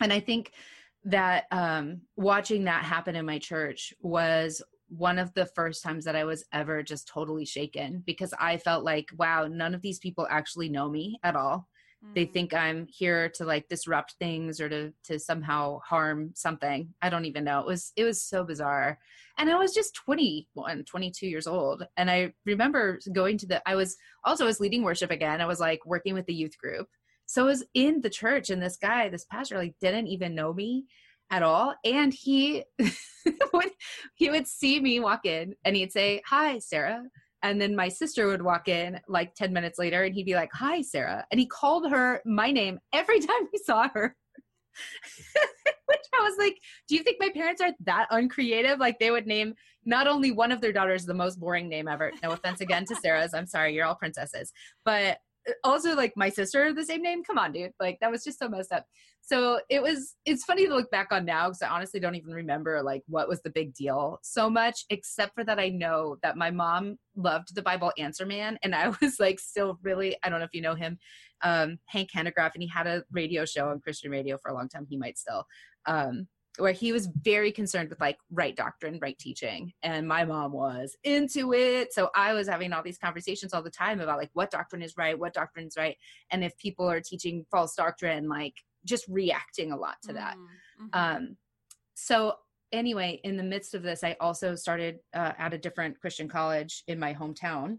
[0.00, 0.52] And I think
[1.04, 6.14] that um, watching that happen in my church was one of the first times that
[6.16, 10.26] I was ever just totally shaken because I felt like, wow, none of these people
[10.30, 11.68] actually know me at all.
[12.14, 12.32] They Mm.
[12.32, 16.94] think I'm here to like disrupt things or to to somehow harm something.
[17.02, 17.60] I don't even know.
[17.60, 18.98] It was it was so bizarre.
[19.38, 21.86] And I was just 21, 22 years old.
[21.96, 25.40] And I remember going to the I was also I was leading worship again.
[25.40, 26.88] I was like working with the youth group.
[27.26, 30.52] So I was in the church and this guy, this pastor like didn't even know
[30.52, 30.84] me
[31.30, 32.64] at all and he
[33.52, 33.70] would
[34.14, 37.02] he would see me walk in and he'd say, "Hi, Sarah."
[37.44, 40.50] And then my sister would walk in like 10 minutes later and he'd be like,
[40.54, 41.26] Hi, Sarah.
[41.30, 44.16] And he called her my name every time he saw her.
[45.86, 48.78] Which I was like, Do you think my parents are that uncreative?
[48.78, 49.54] Like they would name
[49.84, 52.10] not only one of their daughters the most boring name ever.
[52.22, 53.34] No offense again to Sarah's.
[53.34, 54.50] I'm sorry, you're all princesses.
[54.86, 55.18] But
[55.62, 57.22] also like my sister the same name.
[57.24, 57.72] Come on, dude.
[57.80, 58.86] Like that was just so messed up.
[59.20, 62.34] So it was it's funny to look back on now because I honestly don't even
[62.34, 66.36] remember like what was the big deal so much, except for that I know that
[66.36, 70.40] my mom loved the Bible Answer Man, and I was like still really I don't
[70.40, 70.98] know if you know him,
[71.42, 74.68] um, Hank Hanegraaff, and he had a radio show on Christian radio for a long
[74.68, 74.86] time.
[74.88, 75.44] He might still.
[75.86, 79.72] Um, where he was very concerned with like right doctrine, right teaching.
[79.82, 81.92] And my mom was into it.
[81.92, 84.96] So I was having all these conversations all the time about like what doctrine is
[84.96, 85.96] right, what doctrine is right.
[86.30, 90.36] And if people are teaching false doctrine, like just reacting a lot to that.
[90.36, 91.16] Mm, mhm.
[91.16, 91.36] Um,
[91.94, 92.36] so
[92.72, 96.84] anyway, in the midst of this, I also started uh, at a different Christian college
[96.86, 97.78] in my hometown.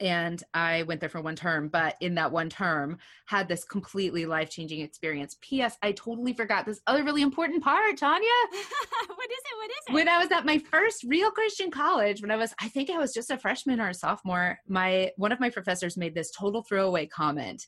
[0.00, 4.24] And I went there for one term, but in that one term, had this completely
[4.24, 5.36] life changing experience.
[5.42, 5.76] P.S.
[5.82, 8.26] I totally forgot this other really important part, Tanya.
[8.50, 9.56] what is it?
[9.56, 9.92] What is it?
[9.92, 12.96] When I was at my first real Christian college, when I was, I think I
[12.96, 16.62] was just a freshman or a sophomore, my one of my professors made this total
[16.62, 17.66] throwaway comment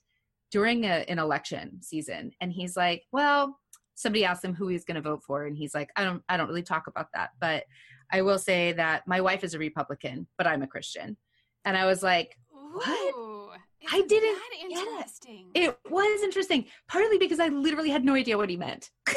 [0.51, 3.59] during a, an election season, and he's like, "Well,
[3.95, 6.39] somebody asked him who he's going to vote for, and he's like, I don't, I
[6.39, 7.65] don't really talk about that, but
[8.11, 11.19] I will say that my wife is a Republican, but I'm a Christian."
[11.65, 13.15] And I was like, What?
[13.15, 13.51] Ooh,
[13.91, 14.95] I didn't that get it.
[14.95, 15.47] interesting.
[15.55, 18.91] it was interesting, partly because I literally had no idea what he meant.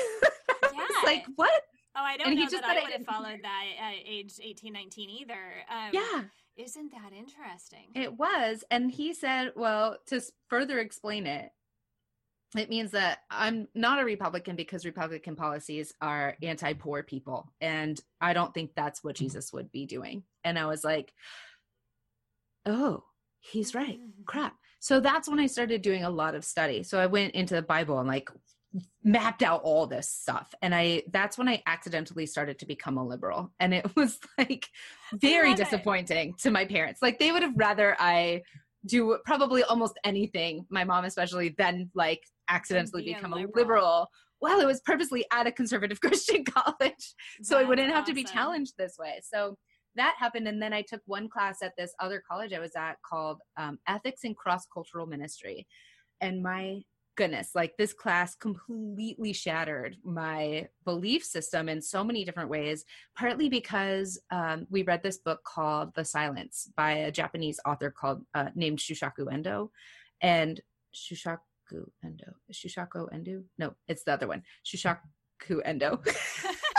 [0.74, 0.84] Yeah.
[1.06, 1.52] like, what?
[1.96, 3.94] oh, I don't and he know just that said I would have followed that at
[4.06, 5.34] age 18, 19 either.
[5.70, 6.24] Um, Yeah.
[6.58, 7.88] Isn't that interesting?
[7.94, 8.64] It was.
[8.72, 11.52] And he said, well, to further explain it,
[12.58, 17.52] it means that I'm not a Republican because Republican policies are anti poor people.
[17.60, 20.24] And I don't think that's what Jesus would be doing.
[20.46, 21.14] And I was like,
[22.66, 23.04] oh,
[23.40, 24.00] he's right.
[24.00, 24.24] Mm-hmm.
[24.26, 24.56] Crap.
[24.80, 26.84] So that's when I started doing a lot of study.
[26.84, 28.30] So I went into the Bible and like
[29.04, 30.54] mapped out all this stuff.
[30.62, 33.52] And I that's when I accidentally started to become a liberal.
[33.60, 34.68] And it was like
[35.14, 35.64] very love it.
[35.64, 37.02] disappointing to my parents.
[37.02, 38.44] Like they would have rather I
[38.86, 43.54] do probably almost anything, my mom especially, than like accidentally be become a liberal.
[43.56, 44.08] liberal.
[44.42, 48.24] Well, it was purposely at a conservative Christian college so I wouldn't have to be
[48.24, 49.22] challenged this way.
[49.24, 49.58] So
[49.96, 52.96] that happened, and then I took one class at this other college I was at
[53.02, 55.68] called um, Ethics and Cross Cultural Ministry,
[56.22, 56.82] and my
[57.16, 62.84] goodness, like this class completely shattered my belief system in so many different ways.
[63.18, 68.22] Partly because um, we read this book called The Silence by a Japanese author called
[68.34, 69.72] uh, named Shushaku Endo,
[70.22, 70.60] and
[70.94, 73.44] Shushaku Endo, Shushaku Endo.
[73.58, 76.02] No, it's the other one, Shushaku Endo.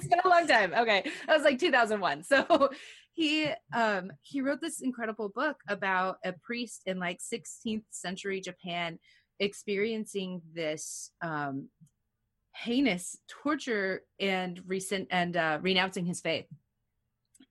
[0.00, 0.72] it's been a long time.
[0.74, 1.04] Okay.
[1.26, 2.24] That was like 2001.
[2.24, 2.70] So
[3.12, 8.98] he um he wrote this incredible book about a priest in like 16th century Japan
[9.40, 11.68] experiencing this um
[12.54, 16.46] heinous torture and recent and uh renouncing his faith.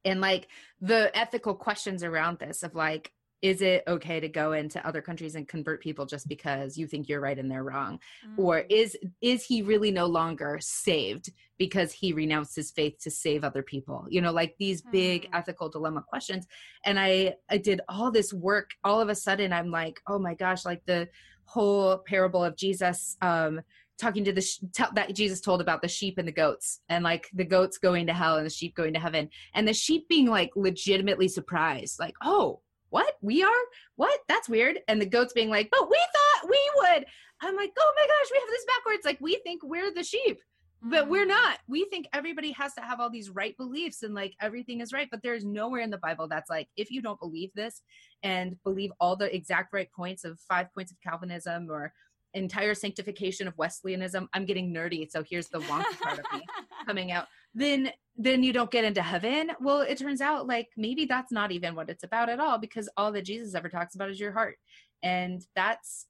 [0.05, 0.47] And like
[0.81, 5.35] the ethical questions around this of like is it okay to go into other countries
[5.35, 7.99] and convert people just because you think you're right and they're wrong
[8.37, 8.65] or Mm.
[8.69, 13.61] is is he really no longer saved because he renounced his faith to save other
[13.61, 14.07] people.
[14.09, 15.35] You know like these big Hmm.
[15.35, 16.47] ethical dilemma questions.
[16.85, 18.71] And i i did all this work.
[18.83, 21.07] All of a sudden i'm like oh my gosh like the
[21.45, 23.59] whole parable of jesus um
[23.97, 27.03] talking to the sh- tell that jesus told about the sheep and the goats and
[27.03, 30.07] like the goats going to hell and the sheep going to heaven and the sheep
[30.07, 31.99] being like legitimately surprised.
[31.99, 33.13] Like oh what?
[33.21, 33.63] We are?
[33.97, 34.19] What?
[34.27, 34.79] That's weird.
[34.87, 37.05] And the goats being like but we thought we would.
[37.41, 39.05] I'm like oh my gosh we have this backwards.
[39.05, 40.39] Like we think we're the sheep
[40.81, 41.29] but we're Mm.
[41.29, 41.59] not.
[41.67, 45.07] We think everybody has to have all these right beliefs and like everything is right
[45.11, 47.81] but there's nowhere in the bible that's like if you don't believe this
[48.23, 51.93] and believe all the exact right points of five points of calvinism or
[52.33, 56.45] entire sanctification of wesleyanism i'm getting nerdy so here's the wonky part of me
[56.85, 57.27] coming out.
[57.53, 59.51] Then then you don't get into heaven?
[59.59, 62.87] Well it turns out like maybe that's not even what it's about at all because
[62.95, 64.57] all that jesus ever talks about is your heart
[65.03, 66.05] and that's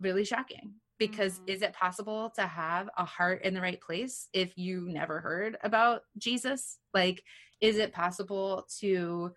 [0.00, 0.74] really shocking
[1.10, 5.20] because is it possible to have a heart in the right place if you never
[5.20, 6.78] heard about jesus?
[6.94, 7.22] Like
[7.60, 9.32] is it possible to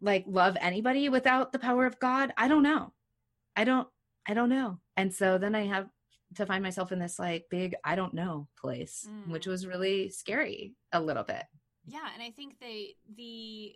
[0.00, 2.32] like love anybody without the power of god?
[2.36, 2.92] I don't know.
[3.56, 3.88] I don't
[4.26, 4.78] i don't know.
[4.96, 5.88] And so then i have
[6.36, 9.50] to find myself in this like big i don't know place which Mm.
[9.50, 11.44] was really scary a little bit.
[11.86, 13.74] Yeah, and I think they the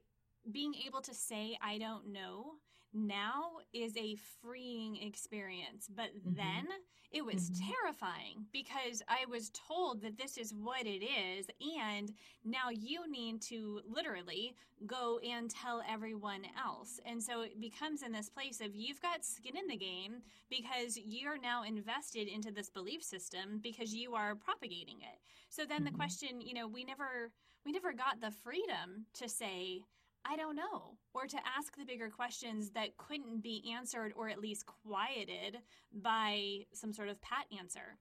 [0.53, 2.53] being able to say I don't know
[2.95, 6.35] now is a freeing experience, but Mhm.
[6.37, 6.69] then
[7.11, 7.75] it was Mhm.
[7.85, 11.47] terrifying because I was told that this is what it is
[11.83, 12.13] and
[12.45, 14.55] now you need to literally
[14.87, 17.01] go and tell everyone else.
[17.05, 20.99] And so it becomes in this place of you've got skin in the game because
[20.99, 25.19] you're now invested into this belief system because you are propagating it.
[25.51, 25.85] So then Mhm.
[25.85, 27.33] the question, you know, we never
[27.65, 29.83] we never got the freedom to say
[30.25, 34.41] I don't know, or to ask the bigger questions that couldn't be answered or at
[34.41, 35.59] least quieted
[35.93, 37.99] by some sort of pat answer.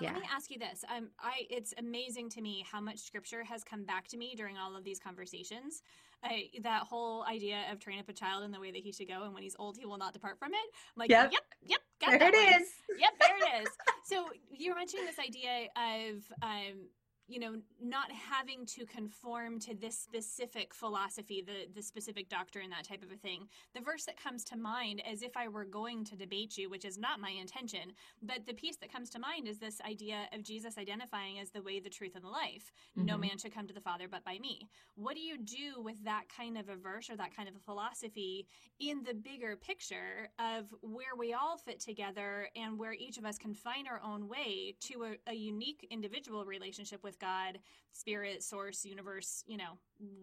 [0.00, 0.84] Now, Let me ask you this.
[0.96, 4.56] Um, I, it's amazing to me how much scripture has come back to me during
[4.56, 5.82] all of these conversations.
[6.22, 9.08] I, that whole idea of train up a child in the way that he should
[9.08, 10.60] go, and when he's old, he will not depart from it.
[10.60, 11.32] I'm like, Yep.
[11.32, 12.62] yep, yep, got there it one.
[12.62, 13.68] is Yep, there it is.
[14.04, 16.86] So you're mentioning this idea of, um,
[17.30, 22.84] you know, not having to conform to this specific philosophy, the the specific doctrine, that
[22.84, 23.48] type of a thing.
[23.72, 26.84] The verse that comes to mind, as if I were going to debate you, which
[26.84, 30.42] is not my intention, but the piece that comes to mind is this idea of
[30.42, 32.72] Jesus identifying as the way, the truth, and the life.
[32.96, 33.20] No Mhm.
[33.20, 34.68] man should come to the Father but by me.
[34.96, 37.60] What do you do with that kind of a verse or that kind of a
[37.60, 38.48] philosophy
[38.80, 43.38] in the bigger picture of where we all fit together and where each of us
[43.38, 47.58] can find our own way to a, a unique individual relationship with God,
[47.92, 49.78] spirit, source, universe, you know,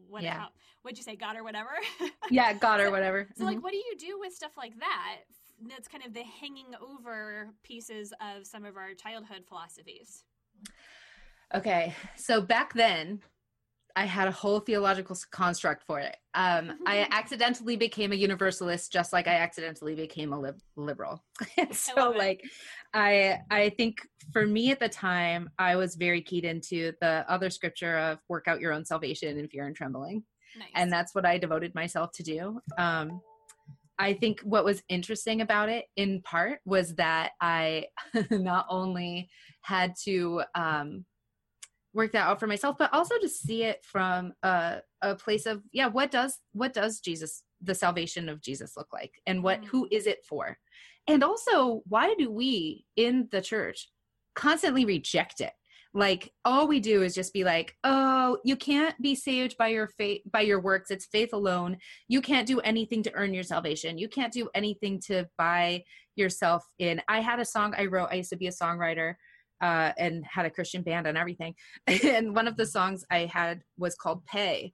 [0.08, 0.34] what Yeah.
[0.40, 0.48] how,
[0.82, 1.70] what'd you say, God or whatever?
[2.30, 3.64] yeah god or whatever so like Mhm.
[3.64, 5.20] what do you do with stuff like that?
[5.70, 10.24] That's kind of the hanging over pieces of some of our childhood philosophies.
[11.54, 13.22] Okay, so back then,
[13.98, 16.16] I had a whole theological construct for it.
[16.36, 21.24] Um, I accidentally became a universalist, just like I accidentally became a lib- liberal.
[21.72, 22.18] so, it.
[22.18, 22.44] like,
[22.94, 23.98] I I think
[24.32, 28.48] for me at the time, I was very keyed into the other scripture of work
[28.48, 30.24] out your own salvation in fear and trembling
[30.58, 30.70] Nice.
[30.76, 32.60] and that's what I devoted myself to do.
[32.78, 33.22] Um,
[34.00, 37.88] I think what was interesting about it, in part, was that I
[38.30, 39.30] not only
[39.62, 41.06] had to um,
[41.98, 45.64] work that out for myself, but also to see it from a, a place of,
[45.74, 49.90] yeah, what does what does Jesus, the salvation of Jesus, look like, and what who
[49.90, 50.08] Mm.
[50.08, 50.58] it for,
[51.08, 53.90] and also why do we in the church
[54.36, 55.52] constantly reject it?
[55.94, 59.88] like all we do is just be like oh you can't be saved by your
[59.88, 60.92] faith by your works.
[60.92, 61.78] It's faith alone.
[62.08, 63.98] You can't do anything to earn your salvation.
[63.98, 65.84] You can't do anything to buy
[66.16, 67.02] yourself in.
[67.08, 68.10] I had a song i wrote.
[68.12, 69.16] I used to be a songwriter
[69.62, 71.54] uh, and had a christian band and everything
[72.04, 74.74] and one of the songs i had was called pay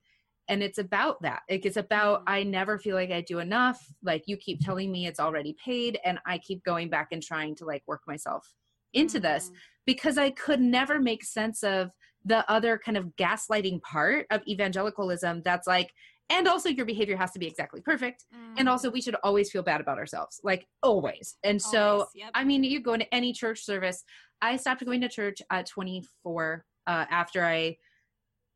[0.50, 2.24] and it's about that like it's about Mm.
[2.28, 6.00] i never feel like i do enough like you keep telling me it's already paid
[6.04, 8.46] and i keep going back and trying to like work myself
[8.94, 9.56] into this Mm.
[9.86, 11.90] because I could never make sense of
[12.24, 15.90] the other kind of gaslighting part of evangelicalism that's like,
[16.30, 18.24] and also your behavior has to be exactly perfect.
[18.58, 18.72] And Mm.
[18.72, 21.38] also, we should always feel bad about ourselves, like always.
[21.44, 22.30] And so, yep.
[22.34, 24.04] I mean, you go into any church service.
[24.44, 27.78] I stopped going to church at 24 uh, after I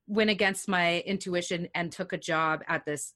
[0.06, 3.14] went against my intuition and took a job at this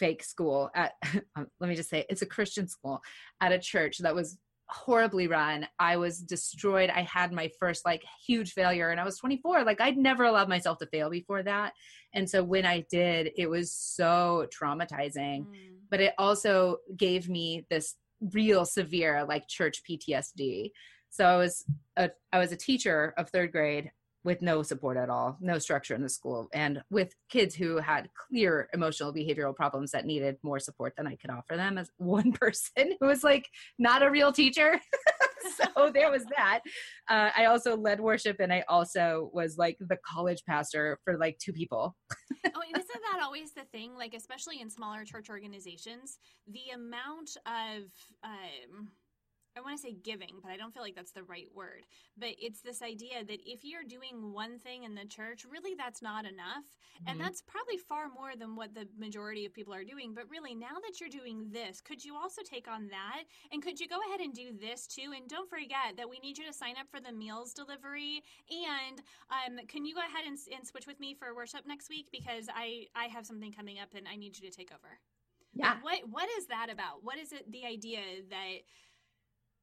[0.00, 0.94] fake school at
[1.36, 3.02] um, let me just say it's a christian school
[3.40, 4.38] at a church that was
[4.72, 5.66] horribly run.
[5.80, 6.90] I was destroyed.
[6.90, 10.48] I had my first like huge failure and i was 24 like i'd never allowed
[10.48, 11.74] myself to fail before that.
[12.14, 15.46] And so when i did it was so traumatizing.
[15.46, 15.54] Mm.
[15.90, 17.96] but it also gave me this
[18.32, 20.70] real severe like church PTSD.
[21.10, 21.64] So I was
[21.96, 23.90] a I was a teacher of third grade
[24.22, 28.10] with no support at all, no structure in the school, and with kids who had
[28.14, 32.32] clear emotional behavioral problems that needed more support than I could offer them as one
[32.32, 33.48] person who was like
[33.78, 34.78] not a real teacher.
[35.56, 36.60] so there was that.
[37.08, 41.38] Uh, I also led worship and I also was like the college pastor for like
[41.38, 41.96] two people.
[42.44, 43.94] oh, isn't that always the thing?
[43.96, 47.84] Like, especially in smaller church organizations, the amount of
[48.22, 48.88] um,
[49.56, 51.82] I want to say giving, but I don't feel like that's the right word.
[52.16, 56.02] But it's this idea that if you're doing one thing in the church, really that's
[56.02, 56.64] not enough.
[56.64, 57.08] Mm-hmm.
[57.08, 60.14] And that's probably far more than what the majority of people are doing.
[60.14, 63.24] But really, now that you're doing this, could you also take on that?
[63.52, 65.12] And could you go ahead and do this too?
[65.16, 68.22] And don't forget that we need you to sign up for the meals delivery.
[68.50, 72.06] And um, can you go ahead and, and switch with me for worship next week?
[72.12, 74.98] Because I, I have something coming up and I need you to take over.
[75.54, 75.70] Yeah.
[75.70, 77.02] Like what what is that about?
[77.02, 78.62] What is it the idea that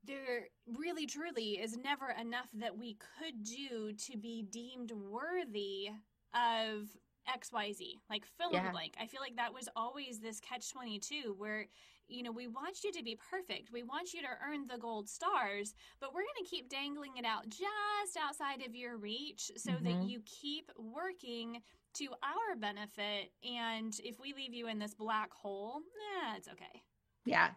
[0.03, 5.89] there really truly is never enough that we could do to be deemed worthy
[6.33, 6.87] of
[7.27, 11.35] xyz like fill in the blank i feel like that was always this catch 22
[11.37, 11.67] where
[12.07, 13.71] you know we want you to be perfect.
[13.71, 17.25] We want you to earn the gold stars but we're going to keep dangling it
[17.25, 19.85] out just outside of your reach so mm-hmm.
[19.85, 21.61] that you keep working
[21.95, 23.31] to our benefit.
[23.43, 25.81] And if we leave you in this black hole
[26.23, 26.81] yeah it's okay.
[27.25, 27.49] Yeah.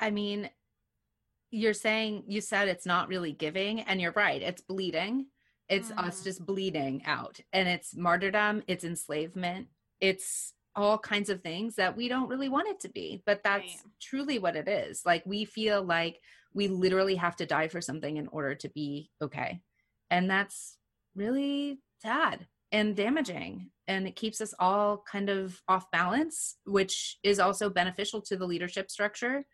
[0.00, 0.48] I mean
[1.50, 5.26] you're saying you said it's not really giving and you're right it's bleeding
[5.68, 5.98] it's mm.
[5.98, 9.66] us just bleeding out and it's martyrdom it's enslavement
[10.00, 13.64] it's all kinds of things that we don't really want it to be but that's
[13.64, 13.92] right.
[14.00, 16.18] truly what it is like we feel like
[16.54, 19.60] we literally have to die for something in order to be okay
[20.10, 20.76] and that's
[21.14, 27.40] really sad and damaging and it keeps us all kind of off balance which is
[27.40, 29.44] also beneficial to the leadership structure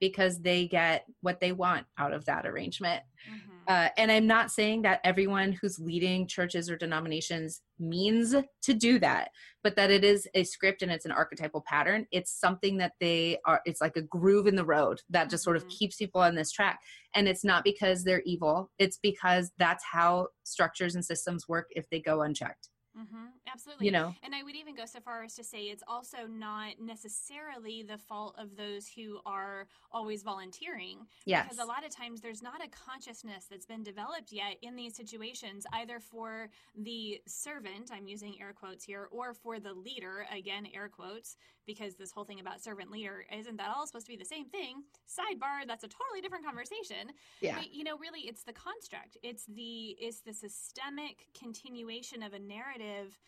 [0.00, 3.02] because they get what they want out of that arrangement.
[3.30, 3.50] Mm-hmm.
[3.68, 8.98] Uh, and I'm not saying that everyone who's leading churches or denominations means to do
[8.98, 9.28] that,
[9.62, 12.06] but that it is a script and it's an archetypal pattern.
[12.10, 15.56] It's something that they are, it's like a groove in the road that just sort
[15.56, 15.76] of mm-hmm.
[15.78, 16.80] keeps people on this track.
[17.14, 21.88] And it's not because they're evil, it's because that's how structures and systems work if
[21.90, 22.69] they go unchecked.
[22.98, 23.86] Mm-hmm, absolutely.
[23.86, 26.80] You know, and I would even go so far as to say it's also not
[26.80, 31.06] necessarily the fault of those who are always volunteering.
[31.24, 31.44] Yes.
[31.44, 34.96] Because a lot of times there's not a consciousness that's been developed yet in these
[34.96, 40.66] situations, either for the servant, I'm using air quotes here, or for the leader, again,
[40.74, 41.36] air quotes,
[41.74, 44.46] because this whole thing about servant leader isn't that all supposed to be the same
[44.46, 44.82] thing?
[45.08, 47.12] Sidebar, that's a totally different conversation.
[47.40, 47.56] Yeah.
[47.56, 49.16] But, you know, really, it's the construct.
[49.22, 53.18] It's the it's the systemic continuation of a narrative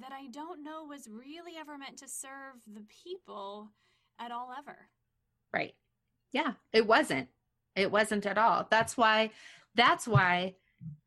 [0.00, 3.68] that I don't know was really ever meant to serve the people
[4.18, 4.76] at all ever.
[5.52, 5.74] Right.
[6.32, 7.28] Yeah, it wasn't.
[7.76, 8.66] It wasn't at all.
[8.70, 9.30] That's why
[9.74, 10.54] that's why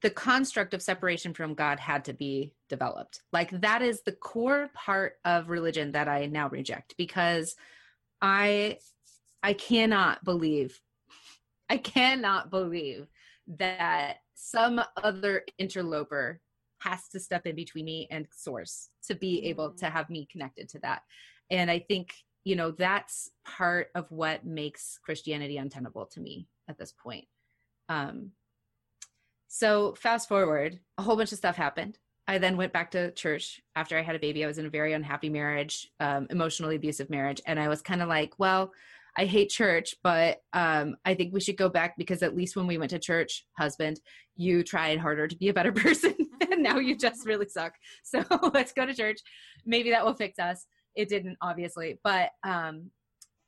[0.01, 3.21] the construct of separation from God had to be developed.
[3.33, 7.55] Like that is the core part of religion that I now reject because
[8.21, 8.77] I
[9.43, 10.79] I cannot believe
[11.69, 13.07] I cannot believe
[13.47, 16.41] that some other interloper
[16.79, 19.91] has to step in between me and source to be able to mm.
[19.91, 21.01] have me connected to that.
[21.49, 22.13] And I think,
[22.43, 27.25] you know, that's part of what makes Christianity untenable to me at this point.
[27.89, 28.31] Um,
[29.47, 31.97] so fast forward, a whole bunch of stuff happened.
[32.27, 34.43] I then went back to church after I had a baby.
[34.43, 38.01] I was in a very unhappy marriage, um, emotionally abusive marriage, and I was kind
[38.01, 38.71] of like, well,
[39.17, 42.67] I hate church, but um, I think we should go back because at least when
[42.67, 43.99] we went to church, husband,
[44.35, 46.15] you tried harder to be a better person,
[46.51, 47.73] and now you just really suck.
[48.03, 48.23] So
[48.53, 49.21] let's go to church.
[49.65, 50.65] Maybe that will fix us.
[50.95, 52.91] It didn't, obviously, but um,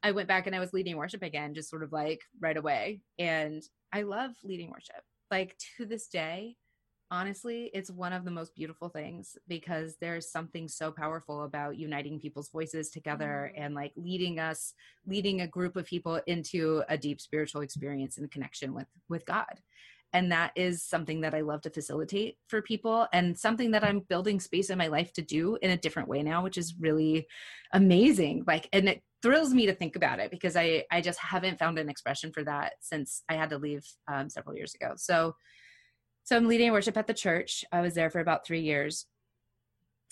[0.03, 3.01] I went back and I was leading worship again, just sort of like right away.
[3.17, 6.55] And I love leading worship like to this day
[7.11, 12.19] honestly it's one of the most beautiful things because there's something so powerful about uniting
[12.19, 13.63] people's voices together mm.
[13.63, 14.73] and like leading us
[15.07, 19.59] leading a group of people into a deep spiritual experience and connection with with god
[20.13, 23.99] and that is something that i love to facilitate for people and something that i'm
[24.01, 27.27] building space in my life to do in a different way now which is really
[27.73, 31.59] amazing like and it thrills me to think about it because I I just haven't
[31.59, 34.93] found an expression for that since I had to leave um, several years ago.
[34.97, 35.35] So
[36.23, 37.65] so I'm leading worship at the church.
[37.71, 39.05] I was there for about three years.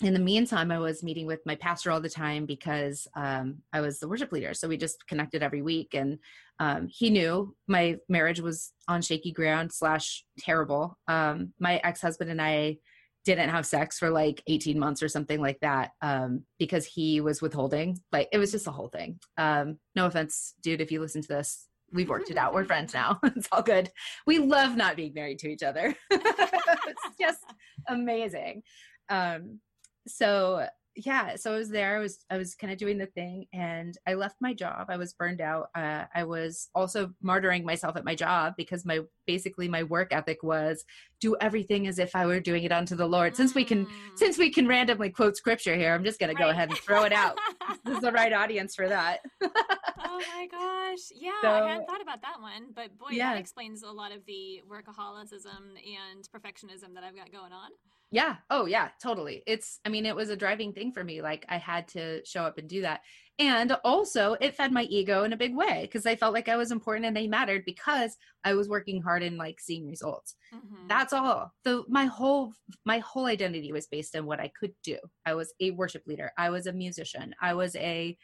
[0.00, 3.80] In the meantime, I was meeting with my pastor all the time because um, I
[3.80, 4.54] was the worship leader.
[4.54, 6.18] So we just connected every week, and
[6.60, 10.96] um, he knew my marriage was on shaky ground slash terrible.
[11.08, 12.78] Um, my ex husband and I
[13.24, 17.42] didn't have sex for like 18 months or something like that um, because he was
[17.42, 17.98] withholding.
[18.10, 19.18] Like it was just a whole thing.
[19.36, 22.54] Um, no offense, dude, if you listen to this, we've worked it out.
[22.54, 23.18] We're friends now.
[23.24, 23.90] it's all good.
[24.26, 25.94] We love not being married to each other.
[26.10, 27.44] it's just
[27.86, 28.62] amazing.
[29.10, 29.60] Um,
[30.08, 30.66] so
[31.00, 31.94] yeah, so I was there.
[31.94, 34.86] I was I was kind of doing the thing, and I left my job.
[34.88, 35.68] I was burned out.
[35.76, 40.42] Uh, I was also martyring myself at my job because my basically my work ethic
[40.42, 40.84] was
[41.20, 43.36] do everything as if I were doing it unto the Lord.
[43.36, 43.90] Since we can Mm.
[44.16, 47.04] since we can randomly quote scripture here, I'm just going to go ahead and throw
[47.04, 47.38] it out.
[47.84, 49.20] this is the right audience for that.
[49.40, 51.12] oh my gosh.
[51.14, 53.34] Yeah, I hadn't thought about that one, but boy, Yeah.
[53.34, 57.70] that explains a lot of the workaholicism and perfectionism that I've got going on.
[58.10, 58.36] Yeah.
[58.48, 59.42] Oh, yeah, totally.
[59.46, 61.20] It's, I mean, it was a driving thing for me.
[61.20, 63.02] Like, I had to show up and do that.
[63.38, 66.56] And also, it fed my ego in a big way because I felt like I
[66.56, 70.34] was important and they mattered because I was working hard and like seeing results.
[70.52, 70.88] Mhm.
[70.88, 71.52] That's all.
[71.64, 72.54] So my whole
[72.86, 74.98] my whole identity was based on what I could do.
[75.26, 76.32] I was a worship leader.
[76.38, 77.34] I was a musician.
[77.42, 78.16] I was a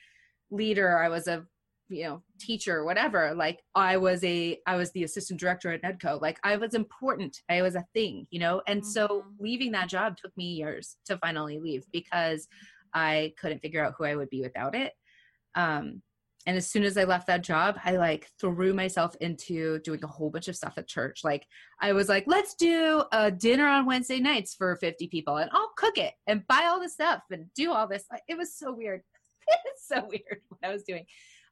[0.50, 0.98] leader.
[0.98, 1.46] I was a
[1.94, 6.20] you know teacher whatever like i was a i was the assistant director at nedco
[6.20, 7.40] like i was important.
[7.48, 8.62] I was a thing you know?
[8.66, 9.22] And so Mhm.
[9.38, 12.48] leaving that job took me years to finally leave because
[12.92, 14.92] i couldn't figure out who i would be without it.
[15.54, 16.02] Um
[16.46, 20.06] and as soon as i left that job i like threw myself into doing a
[20.06, 21.20] whole bunch of stuff at church.
[21.24, 21.46] Like
[21.80, 25.72] i was like let's do a dinner on wednesday nights for 50 people and i'll
[25.76, 28.04] cook it and buy all the stuff and do all this.
[28.28, 29.02] It was so weird.
[29.66, 31.04] It's so weird what i was doing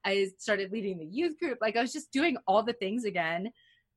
[0.04, 1.58] I started leading the youth group.
[1.60, 3.50] Like I was just doing all the things again,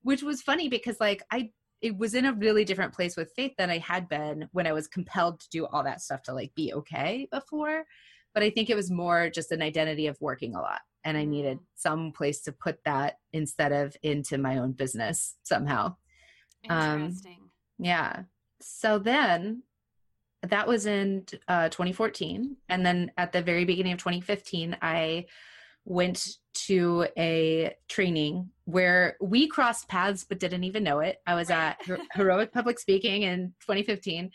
[0.03, 1.51] which was funny because like I
[1.81, 4.71] it was in a really different place with faith than I had been when I
[4.71, 7.83] was compelled to do all that stuff to like be okay before.
[8.33, 10.81] But I think it was more just an identity of working a lot.
[11.03, 11.63] And I needed Mm.
[11.75, 15.95] some place to put that instead of into my own business somehow.
[16.69, 17.49] um, Interesting.
[17.77, 18.23] Yeah.
[18.61, 19.63] So then
[20.41, 22.57] that was in uh, 2014.
[22.69, 25.25] And then at the very beginning of 2015, I
[25.85, 31.17] went to a training where we crossed paths but didn't even know it.
[31.27, 31.77] I was at
[32.13, 34.31] Heroic Public Speaking in 2015.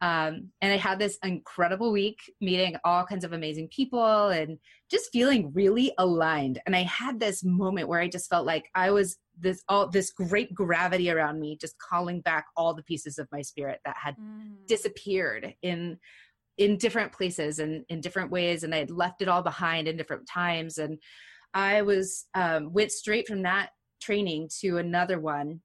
[0.00, 4.58] Um, and I had this incredible week meeting all kinds of amazing people and
[4.90, 6.60] just feeling really aligned.
[6.66, 10.10] And I had this moment where I just felt like I was this all this
[10.10, 14.16] great gravity around me, just calling back all the pieces of my spirit that had
[14.16, 14.66] Mm.
[14.66, 15.98] disappeared in
[16.58, 19.96] in different places and in different ways and i had left it all behind in
[19.96, 20.98] different times and
[21.52, 25.60] i was um, went straight from that training to another one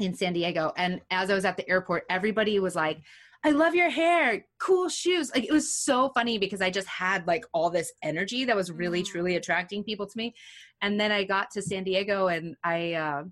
[0.00, 3.00] in san diego and as i was at the airport everybody was like
[3.44, 7.26] i love your hair cool shoes like it was so funny because i just had
[7.26, 9.06] like all this energy that was really Mm.
[9.06, 10.34] truly attracting people to me
[10.82, 13.22] and then i got to san diego and i uh,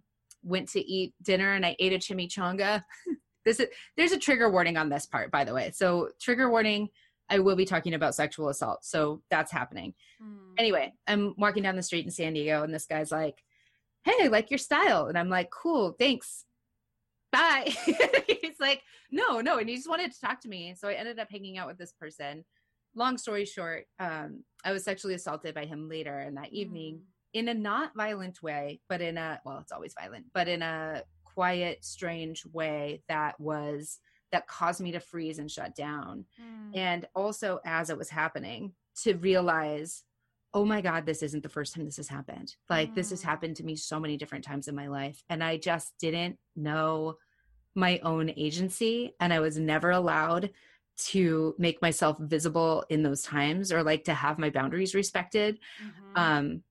[0.45, 2.83] went to eat dinner and i ate a chimichanga
[3.45, 5.71] this is there's a trigger warning on this part by the way.
[5.75, 6.89] So trigger warning
[7.31, 8.85] i will be talking about sexual assault.
[8.85, 9.95] So that's happening.
[10.23, 10.53] Mm.
[10.59, 13.43] anyway i'm walking down the street in san diego and this guy's like
[14.05, 15.07] hey I like your style.
[15.07, 16.45] And i'm like cool thanks.
[17.31, 17.73] Bye.
[18.29, 20.75] He's like no no and he just wanted to talk to me.
[20.77, 22.45] So i ended up hanging out with this person.
[22.95, 27.39] Long story short um i was sexually assaulted by him later in that evening Mm.
[27.41, 31.03] in a not violent way, but in a well, it's always violent, but in a
[31.35, 33.99] quiet, strange way that was
[34.33, 36.25] that caused me to freeze and shut down.
[36.41, 36.77] Mm.
[36.77, 38.73] And also as it was happening,
[39.03, 40.05] to realize,
[40.55, 42.57] oh my God, this isn't the first time this has happened.
[42.71, 43.25] Like this has Mm.
[43.27, 45.23] happened to me so many different times in my life.
[45.29, 47.17] And I just didn't know
[47.75, 49.15] my own agency.
[49.21, 50.51] And I was never allowed
[50.95, 56.19] to make myself visible in those times or like to have my boundaries respected Mhm.
[56.21, 56.63] um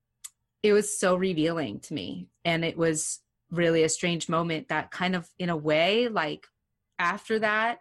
[0.62, 5.15] it was so revealing to me and it was really a strange moment that kind
[5.15, 6.47] of in a way like
[6.97, 7.79] after that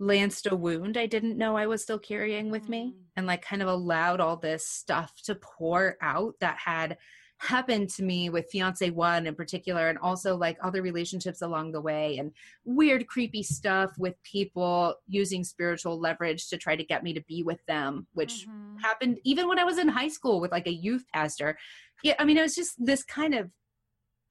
[0.00, 3.02] lanced a wound i didn't know i was still carrying with me Mm.
[3.16, 6.96] and like kind of allowed all this stuff to pour out that had
[7.40, 11.80] happened to me with fiance one in particular and also like other relationships along the
[11.80, 12.32] way and
[12.64, 17.42] weird creepy stuff with people using spiritual leverage to try to get me to be
[17.44, 18.80] with them which Mhm.
[18.82, 21.58] happened even when I was in high school with like a youth pastor.
[22.04, 23.50] Yeah, I mean, it was just this kind of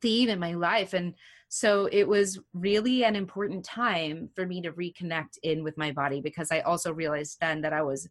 [0.01, 0.93] theme in my life.
[0.93, 1.13] And
[1.49, 6.21] so it was really an important time for me to reconnect in with my body
[6.21, 8.07] because I also realized then that I was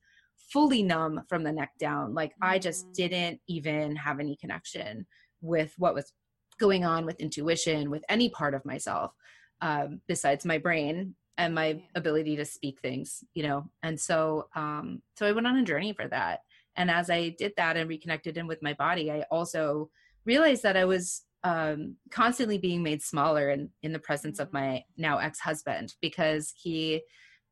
[0.52, 2.14] fully numb from the neck down.
[2.14, 2.94] Like I just Mhm.
[2.94, 5.06] didn't even have any connection
[5.40, 6.12] with what was
[6.58, 9.12] going on with intuition, with any part of myself
[9.60, 13.70] um, besides my brain and my ability to speak things, you know.
[13.82, 16.40] And so, um, so I went on a journey for that.
[16.76, 19.90] And as I did that and reconnected in with my body, I also
[20.24, 24.82] realized that I was um, constantly being made smaller in, in the presence of my
[24.96, 27.02] now ex-husband because he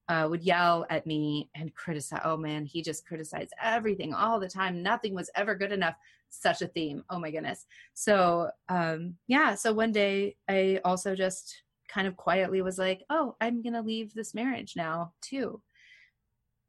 [0.08, 2.20] uh, would yell at me and criticize.
[2.24, 4.82] Oh man, he just criticized everything all the time.
[4.82, 5.94] Nothing was ever good enough.
[6.28, 7.04] Such a theme.
[7.10, 7.66] Oh my goodness.
[7.94, 9.54] So um, yeah.
[9.54, 14.12] So one day I also just kind of quietly was like, oh, I'm gonna leave
[14.12, 15.62] this marriage now too.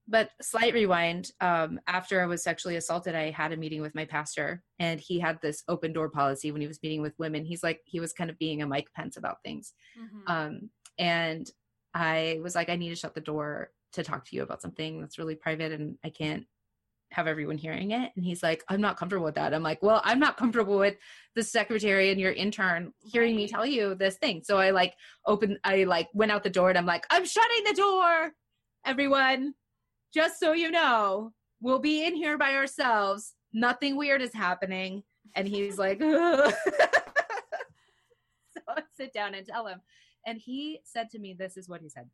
[0.07, 1.31] But slight rewind.
[1.41, 5.19] Um, after I was sexually assaulted, I had a meeting with my pastor, and he
[5.19, 7.45] had this open door policy when he was meeting with women.
[7.45, 9.73] He's like, he was kind of being a Mike Pence about things.
[9.97, 10.29] Mhm.
[10.29, 11.49] Um, and
[11.93, 14.99] I was like, I need to shut the door to talk to you about something
[14.99, 16.45] that's really private and I can't
[17.11, 18.11] have everyone hearing it.
[18.15, 19.53] And he's like, I'm not comfortable with that.
[19.53, 20.95] I'm like, well, I'm not comfortable with
[21.35, 24.41] the secretary and your intern hearing me tell you this thing.
[24.43, 24.93] So I like
[25.25, 28.31] open I like went out the door and I'm like, I'm shutting the door,
[28.85, 29.53] everyone.
[30.15, 33.33] Just so you know, we'll be in here by ourselves.
[33.51, 35.03] Nothing weird is happening.
[35.35, 36.53] And he's like, so
[38.69, 39.81] I sit down and tell him.
[40.25, 42.09] And he said to me, This is what he said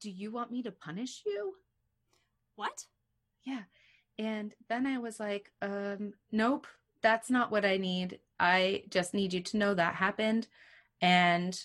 [0.00, 1.54] Do you want me to punish you?
[2.54, 2.84] what?
[3.44, 3.62] Yeah.
[4.18, 6.68] And then I was like, um, Nope,
[7.02, 8.20] that's not what I need.
[8.38, 10.46] I just need you to know that happened.
[11.00, 11.60] And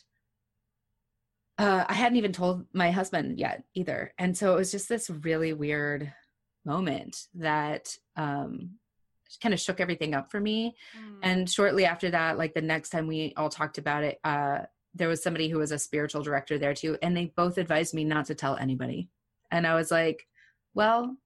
[1.57, 4.13] uh, I hadn't even told my husband yet either.
[4.17, 6.11] And so it was just this really weird
[6.65, 8.71] moment that um,
[9.41, 11.19] kind of shook everything up for me Mm.
[11.23, 14.59] and shortly after that like the next time we all talked about it uh
[14.93, 18.03] there was somebody who was a spiritual director there too and they both advised me
[18.03, 19.09] not to tell anybody
[19.49, 20.27] and i was like
[20.75, 21.17] well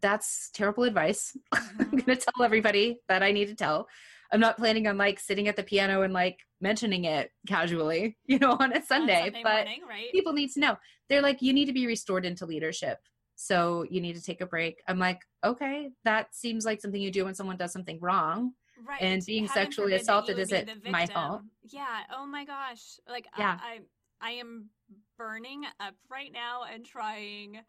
[0.00, 2.06] that's terrible advice i'm Mhm.
[2.06, 3.88] gonna tell everybody that i need to tell
[4.32, 8.38] i'm not planning on like sitting at the piano and like mentioning it casually you
[8.38, 10.12] know on a On sunday, but morning, right?
[10.12, 10.76] people need to know
[11.08, 12.98] they're like you need to be restored into leadership
[13.36, 17.10] so you need to take a break i'm like okay that seems like something you
[17.10, 18.52] do when someone does something wrong
[18.86, 19.00] right.
[19.00, 21.42] and being Heaven sexually assaulted be the my fault.
[21.64, 22.00] Yeah.
[22.14, 22.98] Oh my gosh.
[23.08, 23.58] Like Yeah.
[23.60, 23.80] I,
[24.20, 24.70] I I am
[25.16, 27.60] burning up right now and trying.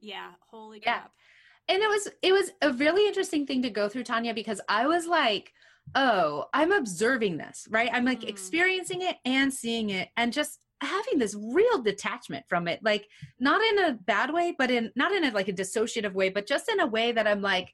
[0.00, 0.32] Yeah.
[0.50, 1.00] Holy Yeah.
[1.00, 1.12] crap.
[1.68, 4.86] and it was it was a really interesting thing to go through tanya because i
[4.86, 5.52] was like
[5.94, 8.28] oh i'm observing this right i'm like Mm.
[8.28, 13.06] experiencing it and seeing it and just having this real detachment from it like
[13.38, 16.46] not in a bad way but in not in a like a dissociative way but
[16.46, 17.72] just in a way that i'm like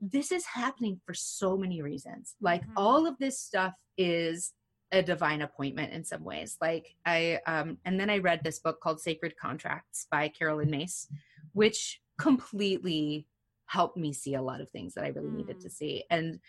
[0.00, 2.72] this is happening for so many reasons like Mhm.
[2.76, 4.52] all of this stuff is
[4.92, 8.80] a divine appointment in some ways like i um and then i read this book
[8.80, 11.08] called sacred contracts by Caroline Myss
[11.52, 13.26] which completely
[13.66, 15.62] helped me see a lot of things that i really needed Mm.
[15.62, 16.40] to see and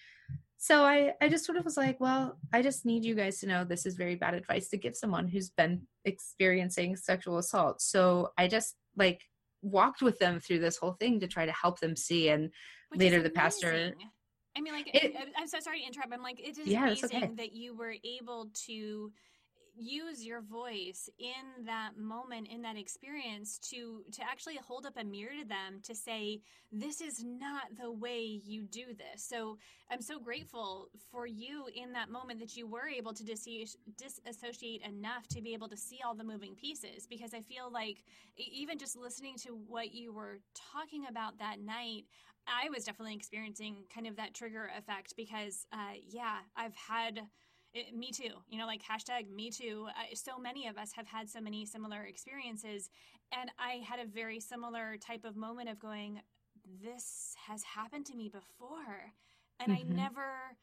[0.61, 3.47] so I, I just sort of was like, well, I just need you guys to
[3.47, 7.81] know this is very bad advice to give someone who's been experiencing sexual assault.
[7.81, 9.21] So I just like
[9.61, 12.27] walked with them through this whole thing to try to help them see.
[12.27, 12.49] And
[12.89, 13.93] Which later the pastor-
[14.57, 16.11] I mean, like, It- I'm so sorry to interrupt.
[16.13, 17.31] I'm like, it is Yeah, amazing okay.
[17.37, 19.13] that you were able to
[19.79, 25.03] use your voice in that moment in that experience to to actually hold up a
[25.03, 29.23] mirror to them to say this is not the way you do this.
[29.23, 29.57] So
[29.91, 34.83] i'm so grateful for you in that moment that you were able to dis- disassociate
[34.85, 38.03] enough to be able to see all the moving pieces because i feel like
[38.37, 40.39] even just listening to what you were
[40.73, 42.03] talking about that night
[42.47, 47.21] I was definitely experiencing kind of that trigger effect because, uh, yeah, I've had
[47.73, 48.31] it, me too.
[48.47, 49.87] You know, like hashtag me too.
[49.89, 52.89] Uh, so many of us have had so many similar experiences,
[53.31, 56.21] and I had a very similar type of moment of going,
[56.81, 59.13] "This has happened to me before,"
[59.59, 59.95] and I Mhm.
[59.95, 60.57] never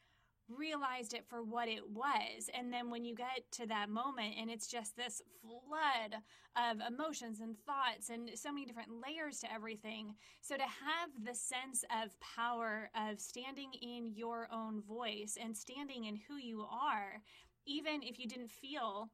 [0.49, 2.49] realized it for what it was.
[2.57, 6.15] And then when you get to that moment, and it's just this flood
[6.55, 10.15] of emotions and thoughts and so many different layers to everything.
[10.41, 16.05] So to have the sense of power of standing in your own voice and standing
[16.05, 17.21] in who you are,
[17.65, 19.09] even if you didn't feel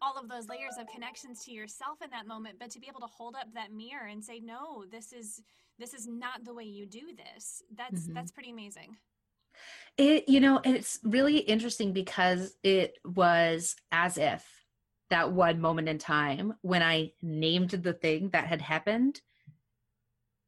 [0.00, 3.00] all of those layers of connections to yourself in that moment but to be able
[3.00, 5.42] to hold up that mirror and say no this is
[5.78, 8.14] this is not the way you do this that's Mhm.
[8.14, 8.96] that's pretty amazing
[9.98, 14.44] it, you know, it's really interesting because it was as if
[15.10, 19.20] that one moment in time when I named the thing that had happened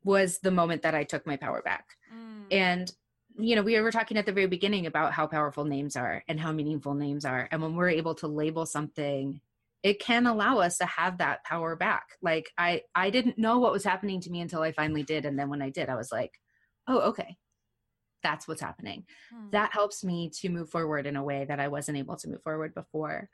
[0.02, 1.86] was the moment that I took my power back.
[2.14, 2.46] Mm.
[2.50, 2.92] And
[3.36, 6.38] you know, we were talking at the very beginning about how powerful names are and
[6.38, 7.48] how meaningful names are.
[7.50, 9.40] And when we're able to label something,
[9.82, 12.04] it can allow us to have that power back.
[12.22, 15.38] Like I I didn't know what was happening to me until I finally did and
[15.38, 16.40] then when I did, I was like,
[16.86, 17.36] "Oh, okay.
[18.24, 19.50] That's what's happening." Hmm.
[19.52, 22.42] That helps me to move forward in a way that I wasn't able to move
[22.42, 23.30] forward before.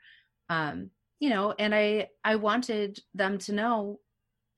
[0.49, 3.99] Um, you know, and I I wanted them to know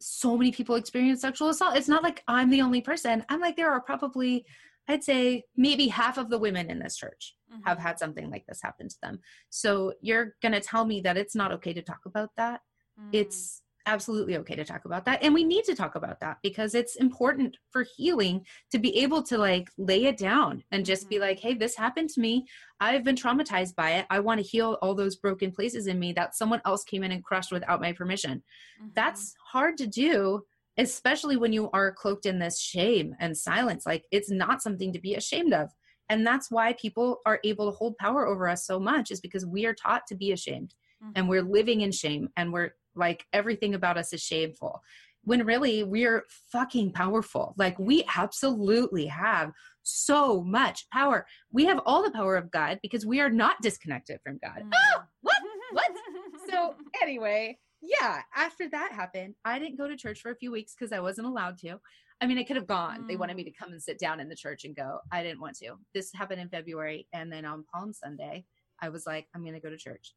[0.02, 1.78] so many people experience sexual assault.
[1.78, 3.24] It's not like I'm the only person.
[3.30, 4.46] I'm like there are probably
[4.90, 7.82] I'd say maybe half of the women in this church have Mhm.
[7.82, 9.22] had something like this happen to them.
[9.50, 12.60] So you're going to tell me that it's not okay to talk about that.
[13.00, 13.10] Mm.
[13.14, 15.22] It's absolutely okay to talk about that.
[15.24, 19.24] And we need to talk about that because it's important for healing to be able
[19.24, 21.22] to like lay it down and just be Mhm.
[21.22, 22.46] like hey this happened to me.
[22.80, 24.06] I've been traumatized by it.
[24.10, 27.12] I want to heal all those broken places in me that someone else came in
[27.12, 28.44] and crushed without my permission.
[28.82, 28.94] Mhm.
[28.96, 30.44] that's hard to do
[30.78, 33.86] especially when you are cloaked in this shame and silence.
[33.86, 35.70] Like it's not something to be ashamed of.
[36.10, 39.46] And that's why people are able to hold power over us so much is because
[39.46, 40.74] we are taught to be ashamed.
[41.16, 41.30] And Mhm.
[41.30, 44.82] we're living in shame and we're like everything about us is shameful
[45.26, 47.54] when really we're fucking powerful.
[47.58, 49.52] Like we absolutely have
[49.84, 51.26] so much power.
[51.52, 54.64] We have all the power of god because we are not disconnected from god.
[54.64, 55.04] Mm.
[55.22, 55.38] what?
[55.72, 55.92] What?
[56.50, 60.74] so anyway yeah after that happened i didn't go to church for a few weeks
[60.78, 61.80] because i wasn't allowed to.
[62.22, 63.08] I mean i could have gone.
[63.08, 65.00] They wanted me to come and sit down in the church and go.
[65.12, 65.76] I didn't want to.
[65.94, 68.46] This happened in february and then on palm sunday
[68.82, 70.14] i was like i'm going to go to church.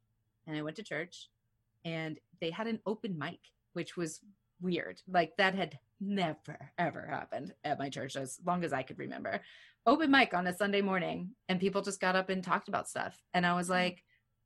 [0.46, 1.28] And i went to church
[1.86, 3.38] and they had an open mic
[3.72, 4.20] which was
[4.60, 8.98] weird like that had never ever happened at my church as long as i could
[8.98, 9.40] remember
[9.86, 13.22] open mic on a sunday morning and people just got up and talked about stuff
[13.32, 13.84] and i was mm-hmm.
[13.84, 14.02] like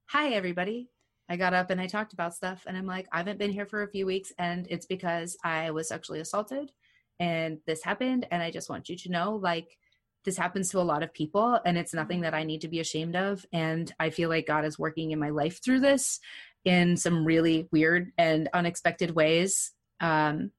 [0.06, 0.88] hi everybody
[1.30, 3.64] I got up and I talked about stuff and I'm like, I haven't been here
[3.64, 6.72] for a few weeks and it's because I was sexually assaulted
[7.20, 8.26] and this happened.
[8.32, 9.78] And I just want you to know like
[10.24, 12.00] this happens to a lot of people and it's mm-hmm.
[12.00, 13.46] nothing that I need to be ashamed of.
[13.52, 16.18] And I feel like God is working in my life through this
[16.64, 19.72] in some really weird and unexpected ways.
[20.00, 20.50] Um,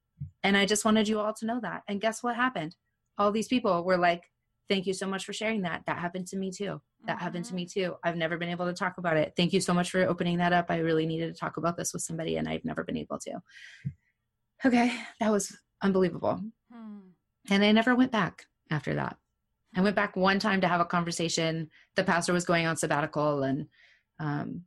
[0.43, 1.83] and I just wanted you all to know that.
[1.87, 2.75] And guess what happened?
[3.17, 4.23] All these people were like,
[4.69, 5.81] Thank you so much for sharing that.
[5.85, 7.95] That happened to me too that happened to me too.
[8.03, 9.33] I've never been able to talk about it.
[9.35, 10.67] Thank you so much for opening that up.
[10.69, 13.41] I really needed to talk about this with somebody and I've never been able to.
[14.63, 16.41] Okay, that was unbelievable.
[16.71, 16.99] Hmm.
[17.49, 19.17] And I never went back after that.
[19.75, 21.69] I went back one time to have a conversation.
[21.95, 23.67] The pastor was going on sabbatical and
[24.19, 24.63] um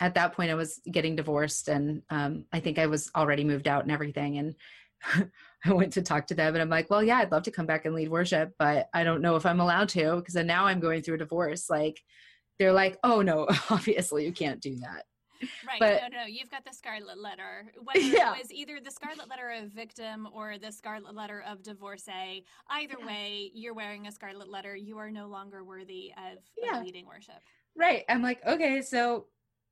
[0.00, 3.66] at that point I was getting divorced and um I think I was already moved
[3.68, 4.54] out and everything and
[5.64, 7.66] I went to talk to them and I'm like, well, yeah, I'd love to come
[7.66, 10.80] back and lead worship, but I don't know if I'm allowed to because now I'm
[10.80, 11.68] going through a divorce.
[11.68, 12.00] Like,
[12.58, 15.04] they're like, oh no, obviously you can't do that.
[15.68, 15.78] Right.
[15.78, 17.70] But- no, no, you've got the scarlet letter.
[17.84, 18.34] Whether Yeah.
[18.34, 22.96] it was either the scarlet letter of victim or the scarlet letter of divorcee, either
[22.98, 23.06] Yeah.
[23.06, 24.74] way, you're wearing a scarlet letter.
[24.74, 26.78] You are no longer worthy of, Yeah.
[26.78, 27.42] of leading worship.
[27.76, 28.04] Right.
[28.08, 29.26] I'm like, okay, so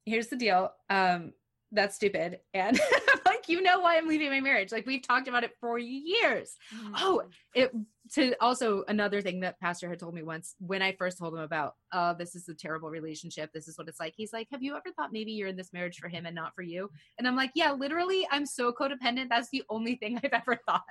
[0.05, 0.70] here's the deal.
[0.90, 1.32] Um,
[1.72, 2.38] that's stupid.
[2.52, 2.78] And
[3.26, 4.70] like, you know why I'm leaving my marriage.
[4.70, 6.55] Like we've talked about it for years.
[6.96, 7.32] Oh, Mhm.
[7.55, 7.72] it
[8.12, 11.40] to also another thing that pastor had told me once when i first told him
[11.40, 14.62] about oh this is a terrible relationship this is what it's like he's like have
[14.62, 17.26] you ever thought maybe you're in this marriage for him and not for you and
[17.26, 20.82] i'm like yeah literally i'm so codependent that's the only thing i've ever thought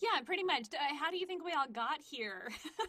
[0.00, 0.66] yeah, pretty much.
[0.72, 2.48] Uh, How do you think we all got here?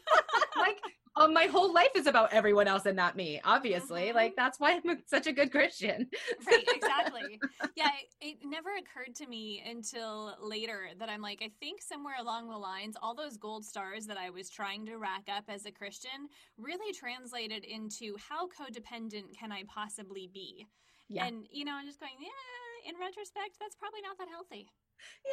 [0.58, 0.80] like
[1.16, 4.14] um, my whole life is about everyone else and not me obviously Mhm.
[4.14, 6.10] like that's why i'm such a good christian
[6.46, 7.42] right, exactly.
[7.76, 7.92] Yeah,
[8.22, 12.50] it, it never occurred to me until later that I'm like, I think somewhere along
[12.50, 15.72] the lines, all those gold stars that I was trying to rack up as a
[15.72, 20.66] Christian really translated into how codependent can I possibly be?
[21.10, 24.72] yeah And, you know, I'm just going, yeah, in retrospect, that's probably not that healthy.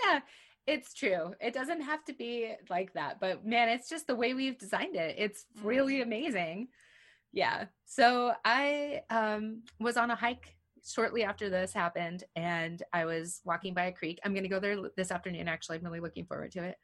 [0.03, 0.21] yeah
[0.67, 1.33] it's true.
[1.41, 4.97] It doesn't have to be like that but man it's just the way we've designed
[4.97, 5.15] it.
[5.19, 6.03] It's really Mhm.
[6.03, 6.69] amazing.
[7.33, 7.67] Yeah.
[7.85, 13.75] So i um was on a hike shortly after this happened and i was walking
[13.75, 14.19] by a creek.
[14.25, 15.79] I'm going to go there this afternoon actually.
[15.79, 16.77] I'm really looking forward to it.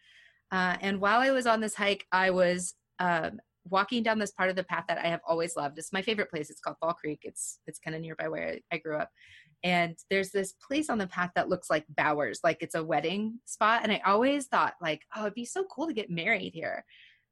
[0.52, 4.50] Uh, and while i was on this hike i was um walking down this part
[4.50, 5.78] of the path that i have always loved.
[5.78, 6.50] It's my favorite place.
[6.50, 7.20] It's called fall creek.
[7.22, 9.10] It's it's kind of nearby where I, I grew up
[9.64, 13.38] and there's this place on the path that looks like Bowers, like it's a wedding
[13.44, 13.80] spot.
[13.82, 16.84] And I always thought, like, oh, it'd be so cool to get married here.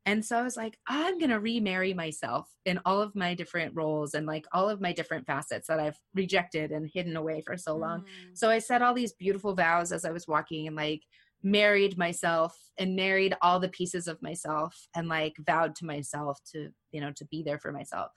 [0.07, 4.14] And so I was like, I'm gonna remarry myself in all of my different roles
[4.14, 7.76] and like all of my different facets that I've rejected and hidden away for so
[7.76, 8.01] long.
[8.01, 8.05] Mm.
[8.35, 11.03] So I said all these beautiful vows as I was walking and like
[11.43, 16.70] married myself and married all the pieces of myself and like vowed to myself to,
[16.93, 18.11] you know, to be there for myself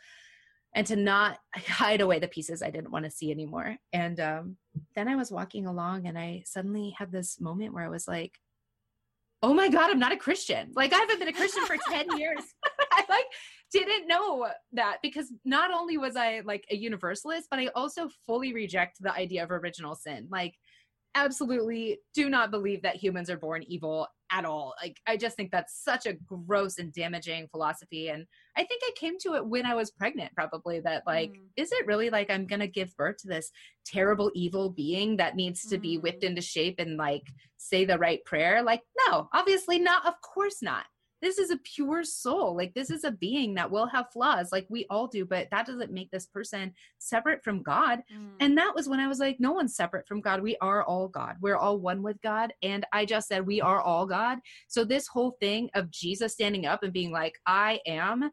[0.76, 3.78] and to not hide away the pieces I didn't want to see anymore.
[3.92, 4.58] And um,
[4.96, 8.38] then I was walking along and I suddenly had this moment where I was like,
[9.42, 10.72] oh my God, I'm not a Christian.
[10.74, 12.44] Like I haven't been a Christian for 10 years.
[12.92, 13.26] I like
[13.72, 18.54] didn't know that because not only was I like a universalist, but I also fully
[18.54, 20.28] reject the idea of original sin.
[20.32, 20.56] Like
[21.16, 24.74] absolutely do not believe that humans are born evil at all.
[24.82, 28.26] Like I just think that's such a gross and damaging philosophy and
[28.58, 31.42] I think I came to it when I was pregnant probably that like Mm.
[31.56, 33.52] is it really like I'm going to give birth to this
[33.86, 36.02] terrible evil being that needs to be Mm.
[36.02, 38.64] whipped into shape and like say the right prayer?
[38.64, 40.06] Like no, obviously not.
[40.08, 40.86] Of course not.
[41.24, 42.54] This is a pure soul.
[42.56, 45.66] Like this is a being that will have flaws, like we all do, but that
[45.66, 48.04] doesn't make this person separate from God.
[48.14, 48.32] Mm.
[48.42, 50.42] And that was when I was like, no one's separate from God.
[50.42, 51.38] We are all God.
[51.40, 52.54] We're all one with God.
[52.62, 54.40] And I just said, we are all God.
[54.68, 58.30] So this whole thing of Jesus standing up and being like, I am,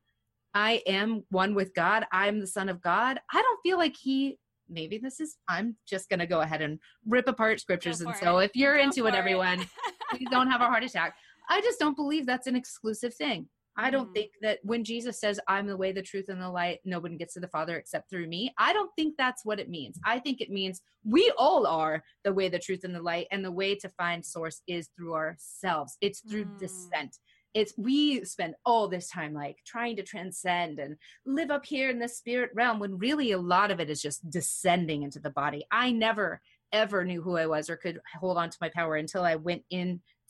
[0.52, 2.06] I am one with God.
[2.12, 3.20] I'm the son of God.
[3.32, 4.36] I don't feel like he
[4.72, 8.38] maybe this is i'm just going to go ahead and rip apart scriptures and so
[8.38, 9.66] if you're go into it everyone
[10.10, 11.16] please don't have a heart attack
[11.50, 13.48] i just don't believe that's an exclusive thing.
[13.76, 14.14] I don't mm.
[14.14, 17.16] think that when jesus says i'm the way the truth and the light no one
[17.16, 19.98] gets to the father except through me i don't think that's what it means.
[20.04, 23.44] I think it means we all are the way the truth and the light and
[23.44, 25.96] the way to find source is through ourselves.
[26.00, 26.58] It's through mm.
[26.58, 27.16] descent
[27.54, 30.96] it's we spend all this time like trying to transcend and
[31.26, 34.28] live up here in the spirit realm when really a lot of it is just
[34.30, 35.64] descending into the body.
[35.70, 36.40] I never
[36.72, 39.60] ever knew who i was or could hold on to my power until i went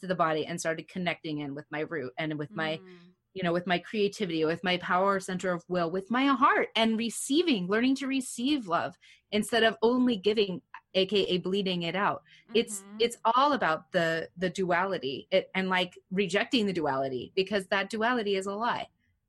[0.00, 2.98] into the body and started connecting in with my root and with my mm.
[3.34, 6.98] you know with my creativity with my power center of will with my heart and
[6.98, 8.94] receiving learning to receive love
[9.32, 10.60] instead of only giving
[10.94, 12.58] aka bleeding it out mm-hmm.
[12.58, 17.90] it's it's all about the the duality it, and like rejecting the duality because that
[17.90, 18.86] duality is a lie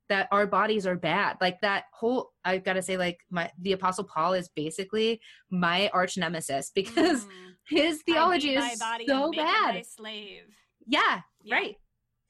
[0.08, 4.04] that our bodies are bad like that whole i've gotta say like my the apostle
[4.04, 5.20] paul is basically
[5.50, 7.28] my arch nemesis because mm.
[7.68, 10.44] his theology is so bad slave
[10.86, 11.76] yeah, yeah right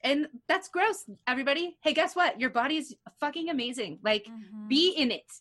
[0.03, 4.67] and that's gross everybody hey guess what your body's fucking amazing like mm-hmm.
[4.67, 5.31] be in it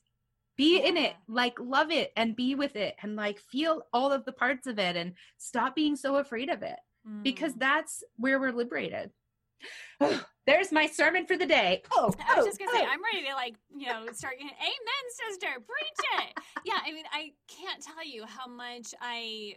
[0.57, 0.89] be yeah.
[0.89, 4.33] in it like love it and be with it and like feel all of the
[4.33, 7.23] parts of it and stop being so afraid of it mm.
[7.23, 9.11] because that's where we're liberated
[10.47, 11.83] there's my sermon for the day.
[11.93, 12.79] Oh, I was oh, just gonna oh.
[12.79, 14.35] say, I'm ready to like, you know, start.
[14.35, 16.39] Getting Amen, sister, preach it.
[16.65, 19.55] yeah, I mean, I can't tell you how much I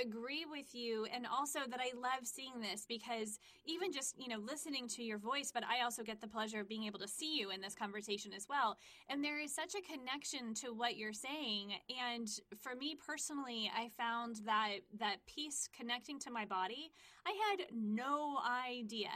[0.00, 4.38] agree with you and also that I love seeing this because even just, you know,
[4.38, 7.38] listening to your voice, but I also get the pleasure of being able to see
[7.38, 8.78] you in this conversation as well.
[9.08, 11.74] And there is such a connection to what you're saying.
[12.10, 12.28] And
[12.60, 16.92] for me personally, I found that that piece connecting to my body,
[17.26, 19.10] I had no idea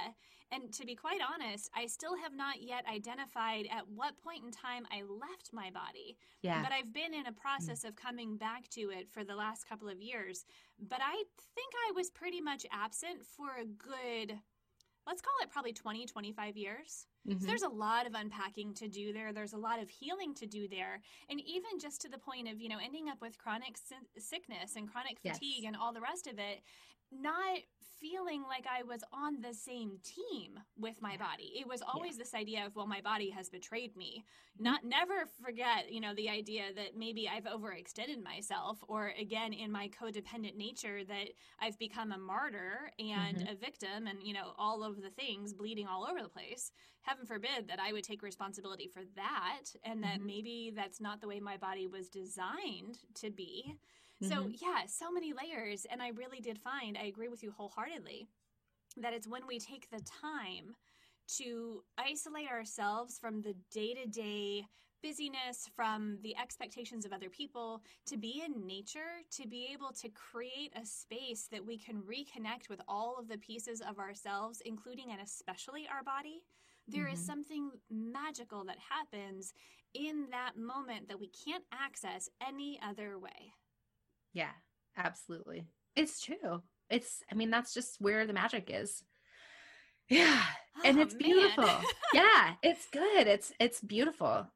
[0.53, 4.51] and to be quite honest, I still have not yet identified at what point in
[4.53, 6.17] time I left my body.
[6.43, 6.63] Yeah.
[6.63, 9.89] But I've been in a process of coming back to it for the last couple
[9.89, 10.45] of years.
[10.79, 11.15] But I
[11.55, 14.39] think I was pretty much absent for a good,
[15.07, 17.07] let's call it probably 20, 25 years.
[17.29, 17.41] Mm-hmm.
[17.41, 19.33] So there's a lot of unpacking to do there.
[19.33, 21.01] There's a lot of healing to do there.
[21.29, 23.77] And even just to the point of, you know, ending up with chronic
[24.17, 25.67] sickness and chronic fatigue yes.
[25.67, 26.63] and all the rest of it,
[27.13, 27.59] not
[28.01, 31.53] feeling like I was on the same team with my body.
[31.59, 32.25] It was always yeah.
[32.25, 34.25] this idea of, well, my body has betrayed me.
[34.59, 39.71] Not never forget, you know, the idea that maybe I've overextended myself, or again, in
[39.71, 41.29] my codependent nature, that
[41.61, 43.53] I've become a martyr and mm-hmm.
[43.53, 46.73] a victim and, you know, all of the things bleeding all over the place.
[47.03, 50.27] Heaven forbid that I would take responsibility for that and that mm-hmm.
[50.27, 53.77] maybe that's not the way my body was designed to be.
[54.23, 54.53] So, mm-hmm.
[54.63, 55.87] yeah, so many layers.
[55.91, 58.27] And I really did find, I agree with you wholeheartedly,
[58.97, 60.75] that it's when we take the time
[61.39, 64.65] to isolate ourselves from the day to day
[65.03, 70.09] busyness, from the expectations of other people, to be in nature, to be able to
[70.09, 75.13] create a space that we can reconnect with all of the pieces of ourselves, including
[75.13, 76.43] and especially our body.
[76.89, 77.15] There mm-hmm.
[77.15, 79.53] is something magical that happens
[79.95, 83.53] in that moment that we can't access any other way.
[84.37, 84.53] Yeah,
[84.99, 85.67] absolutely.
[85.97, 86.63] It's true.
[86.91, 89.03] It's, I mean, that's just where the magic is.
[90.11, 90.43] Yeah.
[90.77, 91.65] Oh, and it's beautiful.
[92.13, 93.27] yeah, it's good.
[93.27, 94.47] It's, it's beautiful.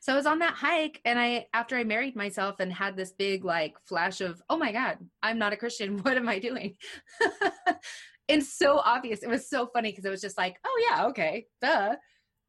[0.00, 3.12] So I was on that hike and I, after I married myself and had this
[3.12, 5.98] big like flash of, oh my God, I'm not a Christian.
[6.02, 6.74] What am I doing?
[8.28, 9.22] and so obvious.
[9.22, 11.94] It was so funny because it was just like, oh yeah, okay, duh.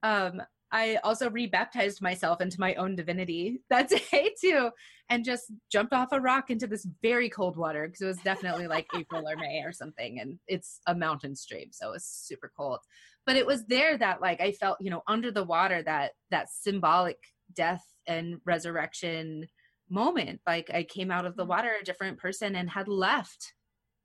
[0.01, 0.41] Um,
[0.71, 4.69] I also rebaptized myself into my own divinity that day too,
[5.09, 8.67] and just jumped off a rock into this very cold water because it was definitely
[8.67, 12.51] like April or May or something, and it's a mountain stream, so it was super
[12.55, 12.79] cold.
[13.25, 16.49] But it was there that like I felt, you know, under the water that that
[16.49, 17.17] symbolic
[17.53, 19.47] death and resurrection
[19.89, 20.39] moment.
[20.47, 21.49] Like I came out of the mm-hmm.
[21.49, 23.53] water a different person and had left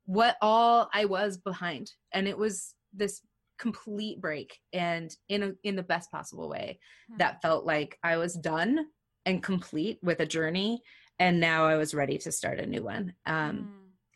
[0.04, 3.22] what all I was behind, and it was this
[3.58, 6.78] complete break and in a, in the best possible way
[7.10, 7.18] hmm.
[7.18, 8.86] that felt like I was done
[9.24, 10.82] and complete with a journey
[11.18, 13.14] and now I was ready to start a new one.
[13.24, 13.64] Um, hmm.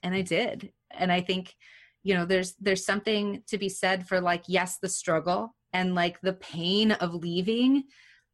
[0.03, 0.73] and I did.
[0.91, 1.55] And I think
[2.03, 6.21] you know there's there's something to be said for like yes the struggle and like
[6.21, 7.85] the pain of leaving.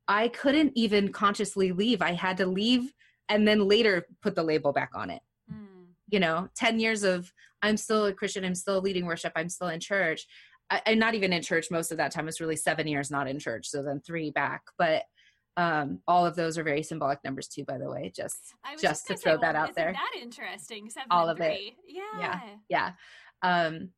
[0.08, 2.00] I couldn't even consciously leave.
[2.00, 2.92] I had to leave
[3.28, 5.22] and then later put the label back on it.
[5.50, 5.84] Hmm.
[6.08, 7.32] you know 10 years of
[7.62, 8.44] I'm still a Christian.
[8.44, 9.32] I'm still leading worship.
[9.34, 10.26] I'm still in church
[10.70, 12.28] and not even in church most of that time.
[12.28, 14.62] It's really seven years not in church, so then three back.
[14.78, 15.04] But
[15.56, 18.12] um, all of those are very symbolic numbers too, by the way.
[18.14, 19.92] Just just, just to say, throw well, that out there.
[19.92, 20.90] That interesting.
[20.90, 21.74] Seven all of it.
[21.88, 22.02] Yeah.
[22.18, 22.40] Yeah.
[22.68, 22.90] Yeah.
[23.42, 23.90] Um,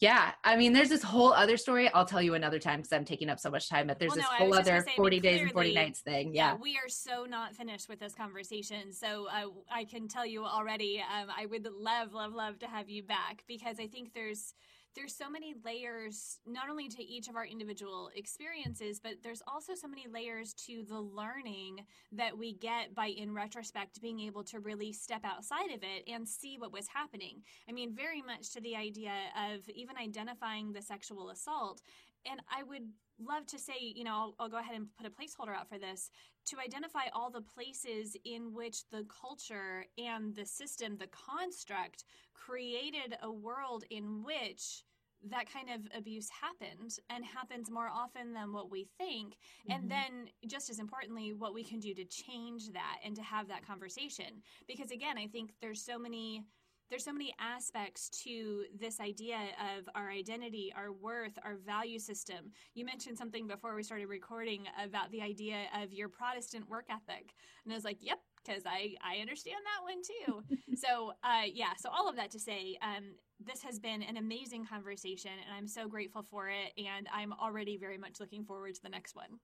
[0.00, 0.32] yeah.
[0.42, 1.88] I mean, there's this whole other story.
[1.90, 3.86] I'll tell you another time because I'm taking up so much time.
[3.86, 6.34] But there's well, this no, whole other say, 40 days and 40 nights thing.
[6.34, 6.52] Yeah.
[6.52, 6.58] yeah.
[6.60, 8.92] We are so not finished with this conversation.
[8.92, 12.88] So uh, I can tell you already, um, I would love, love, love to have
[12.88, 14.54] you back because I think there's
[14.94, 19.74] there's so many layers not only to each of our individual experiences but there's also
[19.74, 24.60] so many layers to the learning that we get by in retrospect being able to
[24.60, 27.42] really step outside of it and see what was happening.
[27.68, 29.12] I mean very much to the idea
[29.52, 31.82] of even identifying the sexual assault.
[32.30, 32.84] And i would
[33.18, 35.78] love to say, you know, I'll, I'll, go ahead and put a placeholder out for
[35.78, 36.10] this
[36.46, 42.04] to identify all the places in which the culture and the system, the construct,
[42.34, 44.84] created a world in which
[45.30, 49.34] that kind of abuse happened and happens more often than what we think.
[49.34, 49.72] Mm-hmm.
[49.72, 53.48] And then, just as importantly, what we can do to change that and to have
[53.48, 54.42] that conversation.
[54.66, 56.44] Because again, I think there's so many
[56.90, 59.38] there's so many aspects to this idea
[59.76, 62.52] of our identity, our worth, our value system.
[62.74, 67.34] You mentioned something before we started recording about the idea of your Protestant work ethic.
[67.64, 70.76] And I was like, yep, because I, I understand that one too.
[70.76, 73.04] so, uh, yeah, so all of that to say, um,
[73.44, 76.72] this has been an amazing conversation and I'm so grateful for it.
[76.78, 79.38] And I'm already very much looking forward to the next one.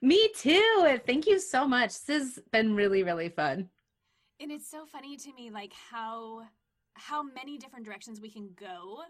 [0.00, 0.98] Me too.
[1.06, 2.04] Thank you so much.
[2.04, 3.68] This has been really, really fun.
[4.40, 6.42] And it's so funny to me, like how
[6.94, 9.00] how many different directions we can go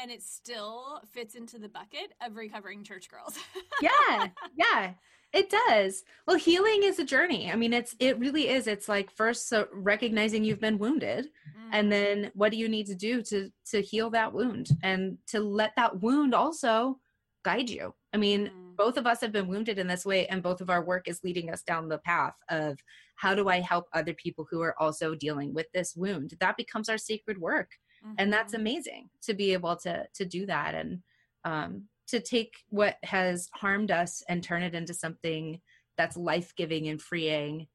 [0.00, 3.38] and it still fits into the bucket of recovering church girls.
[3.82, 4.28] yeah.
[4.56, 4.92] Yeah.
[5.32, 6.02] It does.
[6.26, 7.52] Well, healing is a journey.
[7.52, 8.66] I mean, it's it really is.
[8.66, 11.68] It's like first so recognizing you've been wounded mm.
[11.72, 15.40] and then what do you need to do to to heal that wound and to
[15.40, 16.98] let that wound also
[17.44, 17.94] guide you.
[18.12, 18.76] I mean, mm.
[18.76, 21.22] both of us have been wounded in this way and both of our work is
[21.22, 22.78] leading us down the path of
[23.20, 26.34] how do I help other people who are also dealing with this wound?
[26.40, 27.72] That becomes our sacred work.
[28.02, 28.14] Mm-hmm.
[28.18, 28.62] And that's mm-hmm.
[28.62, 31.02] amazing to be able to to do that and
[31.44, 35.60] um, to take what has harmed us and turn it into something
[35.98, 37.66] that's life-giving and freeing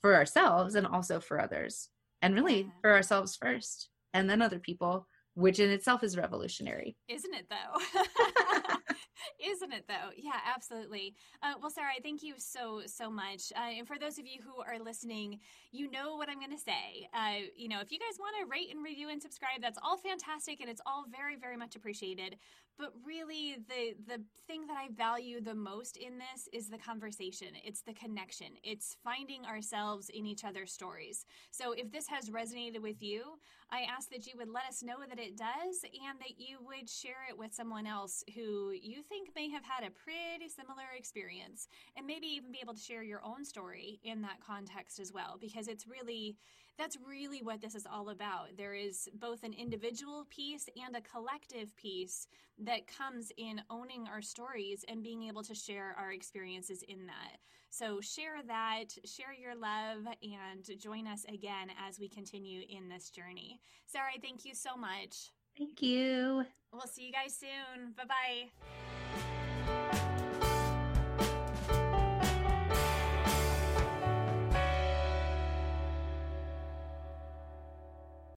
[0.00, 1.90] for ourselves and also for others.
[2.22, 2.68] And really yeah.
[2.80, 6.96] for ourselves first and then other people, which in itself is revolutionary.
[7.08, 8.00] Isn't it though?
[9.44, 10.10] Isn't it though?
[10.16, 11.14] Yeah, absolutely.
[11.42, 13.52] Uh, well, Sarah, thank you so so much.
[13.56, 15.40] Uh, and for those of you who are listening,
[15.72, 17.08] you know what I'm going to say.
[17.12, 19.96] Uh, you know, if you guys want to rate and review and subscribe, that's all
[19.96, 22.36] fantastic, and it's all very very much appreciated.
[22.76, 27.48] But really, the the thing that I value the most in this is the conversation.
[27.64, 28.48] It's the connection.
[28.64, 31.24] It's finding ourselves in each other's stories.
[31.50, 33.38] So if this has resonated with you,
[33.70, 36.90] I ask that you would let us know that it does, and that you would
[36.90, 41.68] share it with someone else who you think may have had a pretty similar experience,
[41.96, 45.38] and maybe even be able to share your own story in that context as well,
[45.40, 46.36] because it's really
[46.78, 48.56] that's really what this is all about.
[48.56, 52.26] There is both an individual piece and a collective piece
[52.58, 57.38] that comes in owning our stories and being able to share our experiences in that.
[57.70, 63.10] So share that, share your love, and join us again as we continue in this
[63.10, 63.60] journey.
[63.86, 65.32] Sarah, thank you so much.
[65.58, 66.44] Thank you.
[66.72, 67.92] We'll see you guys soon.
[67.96, 69.03] Bye bye.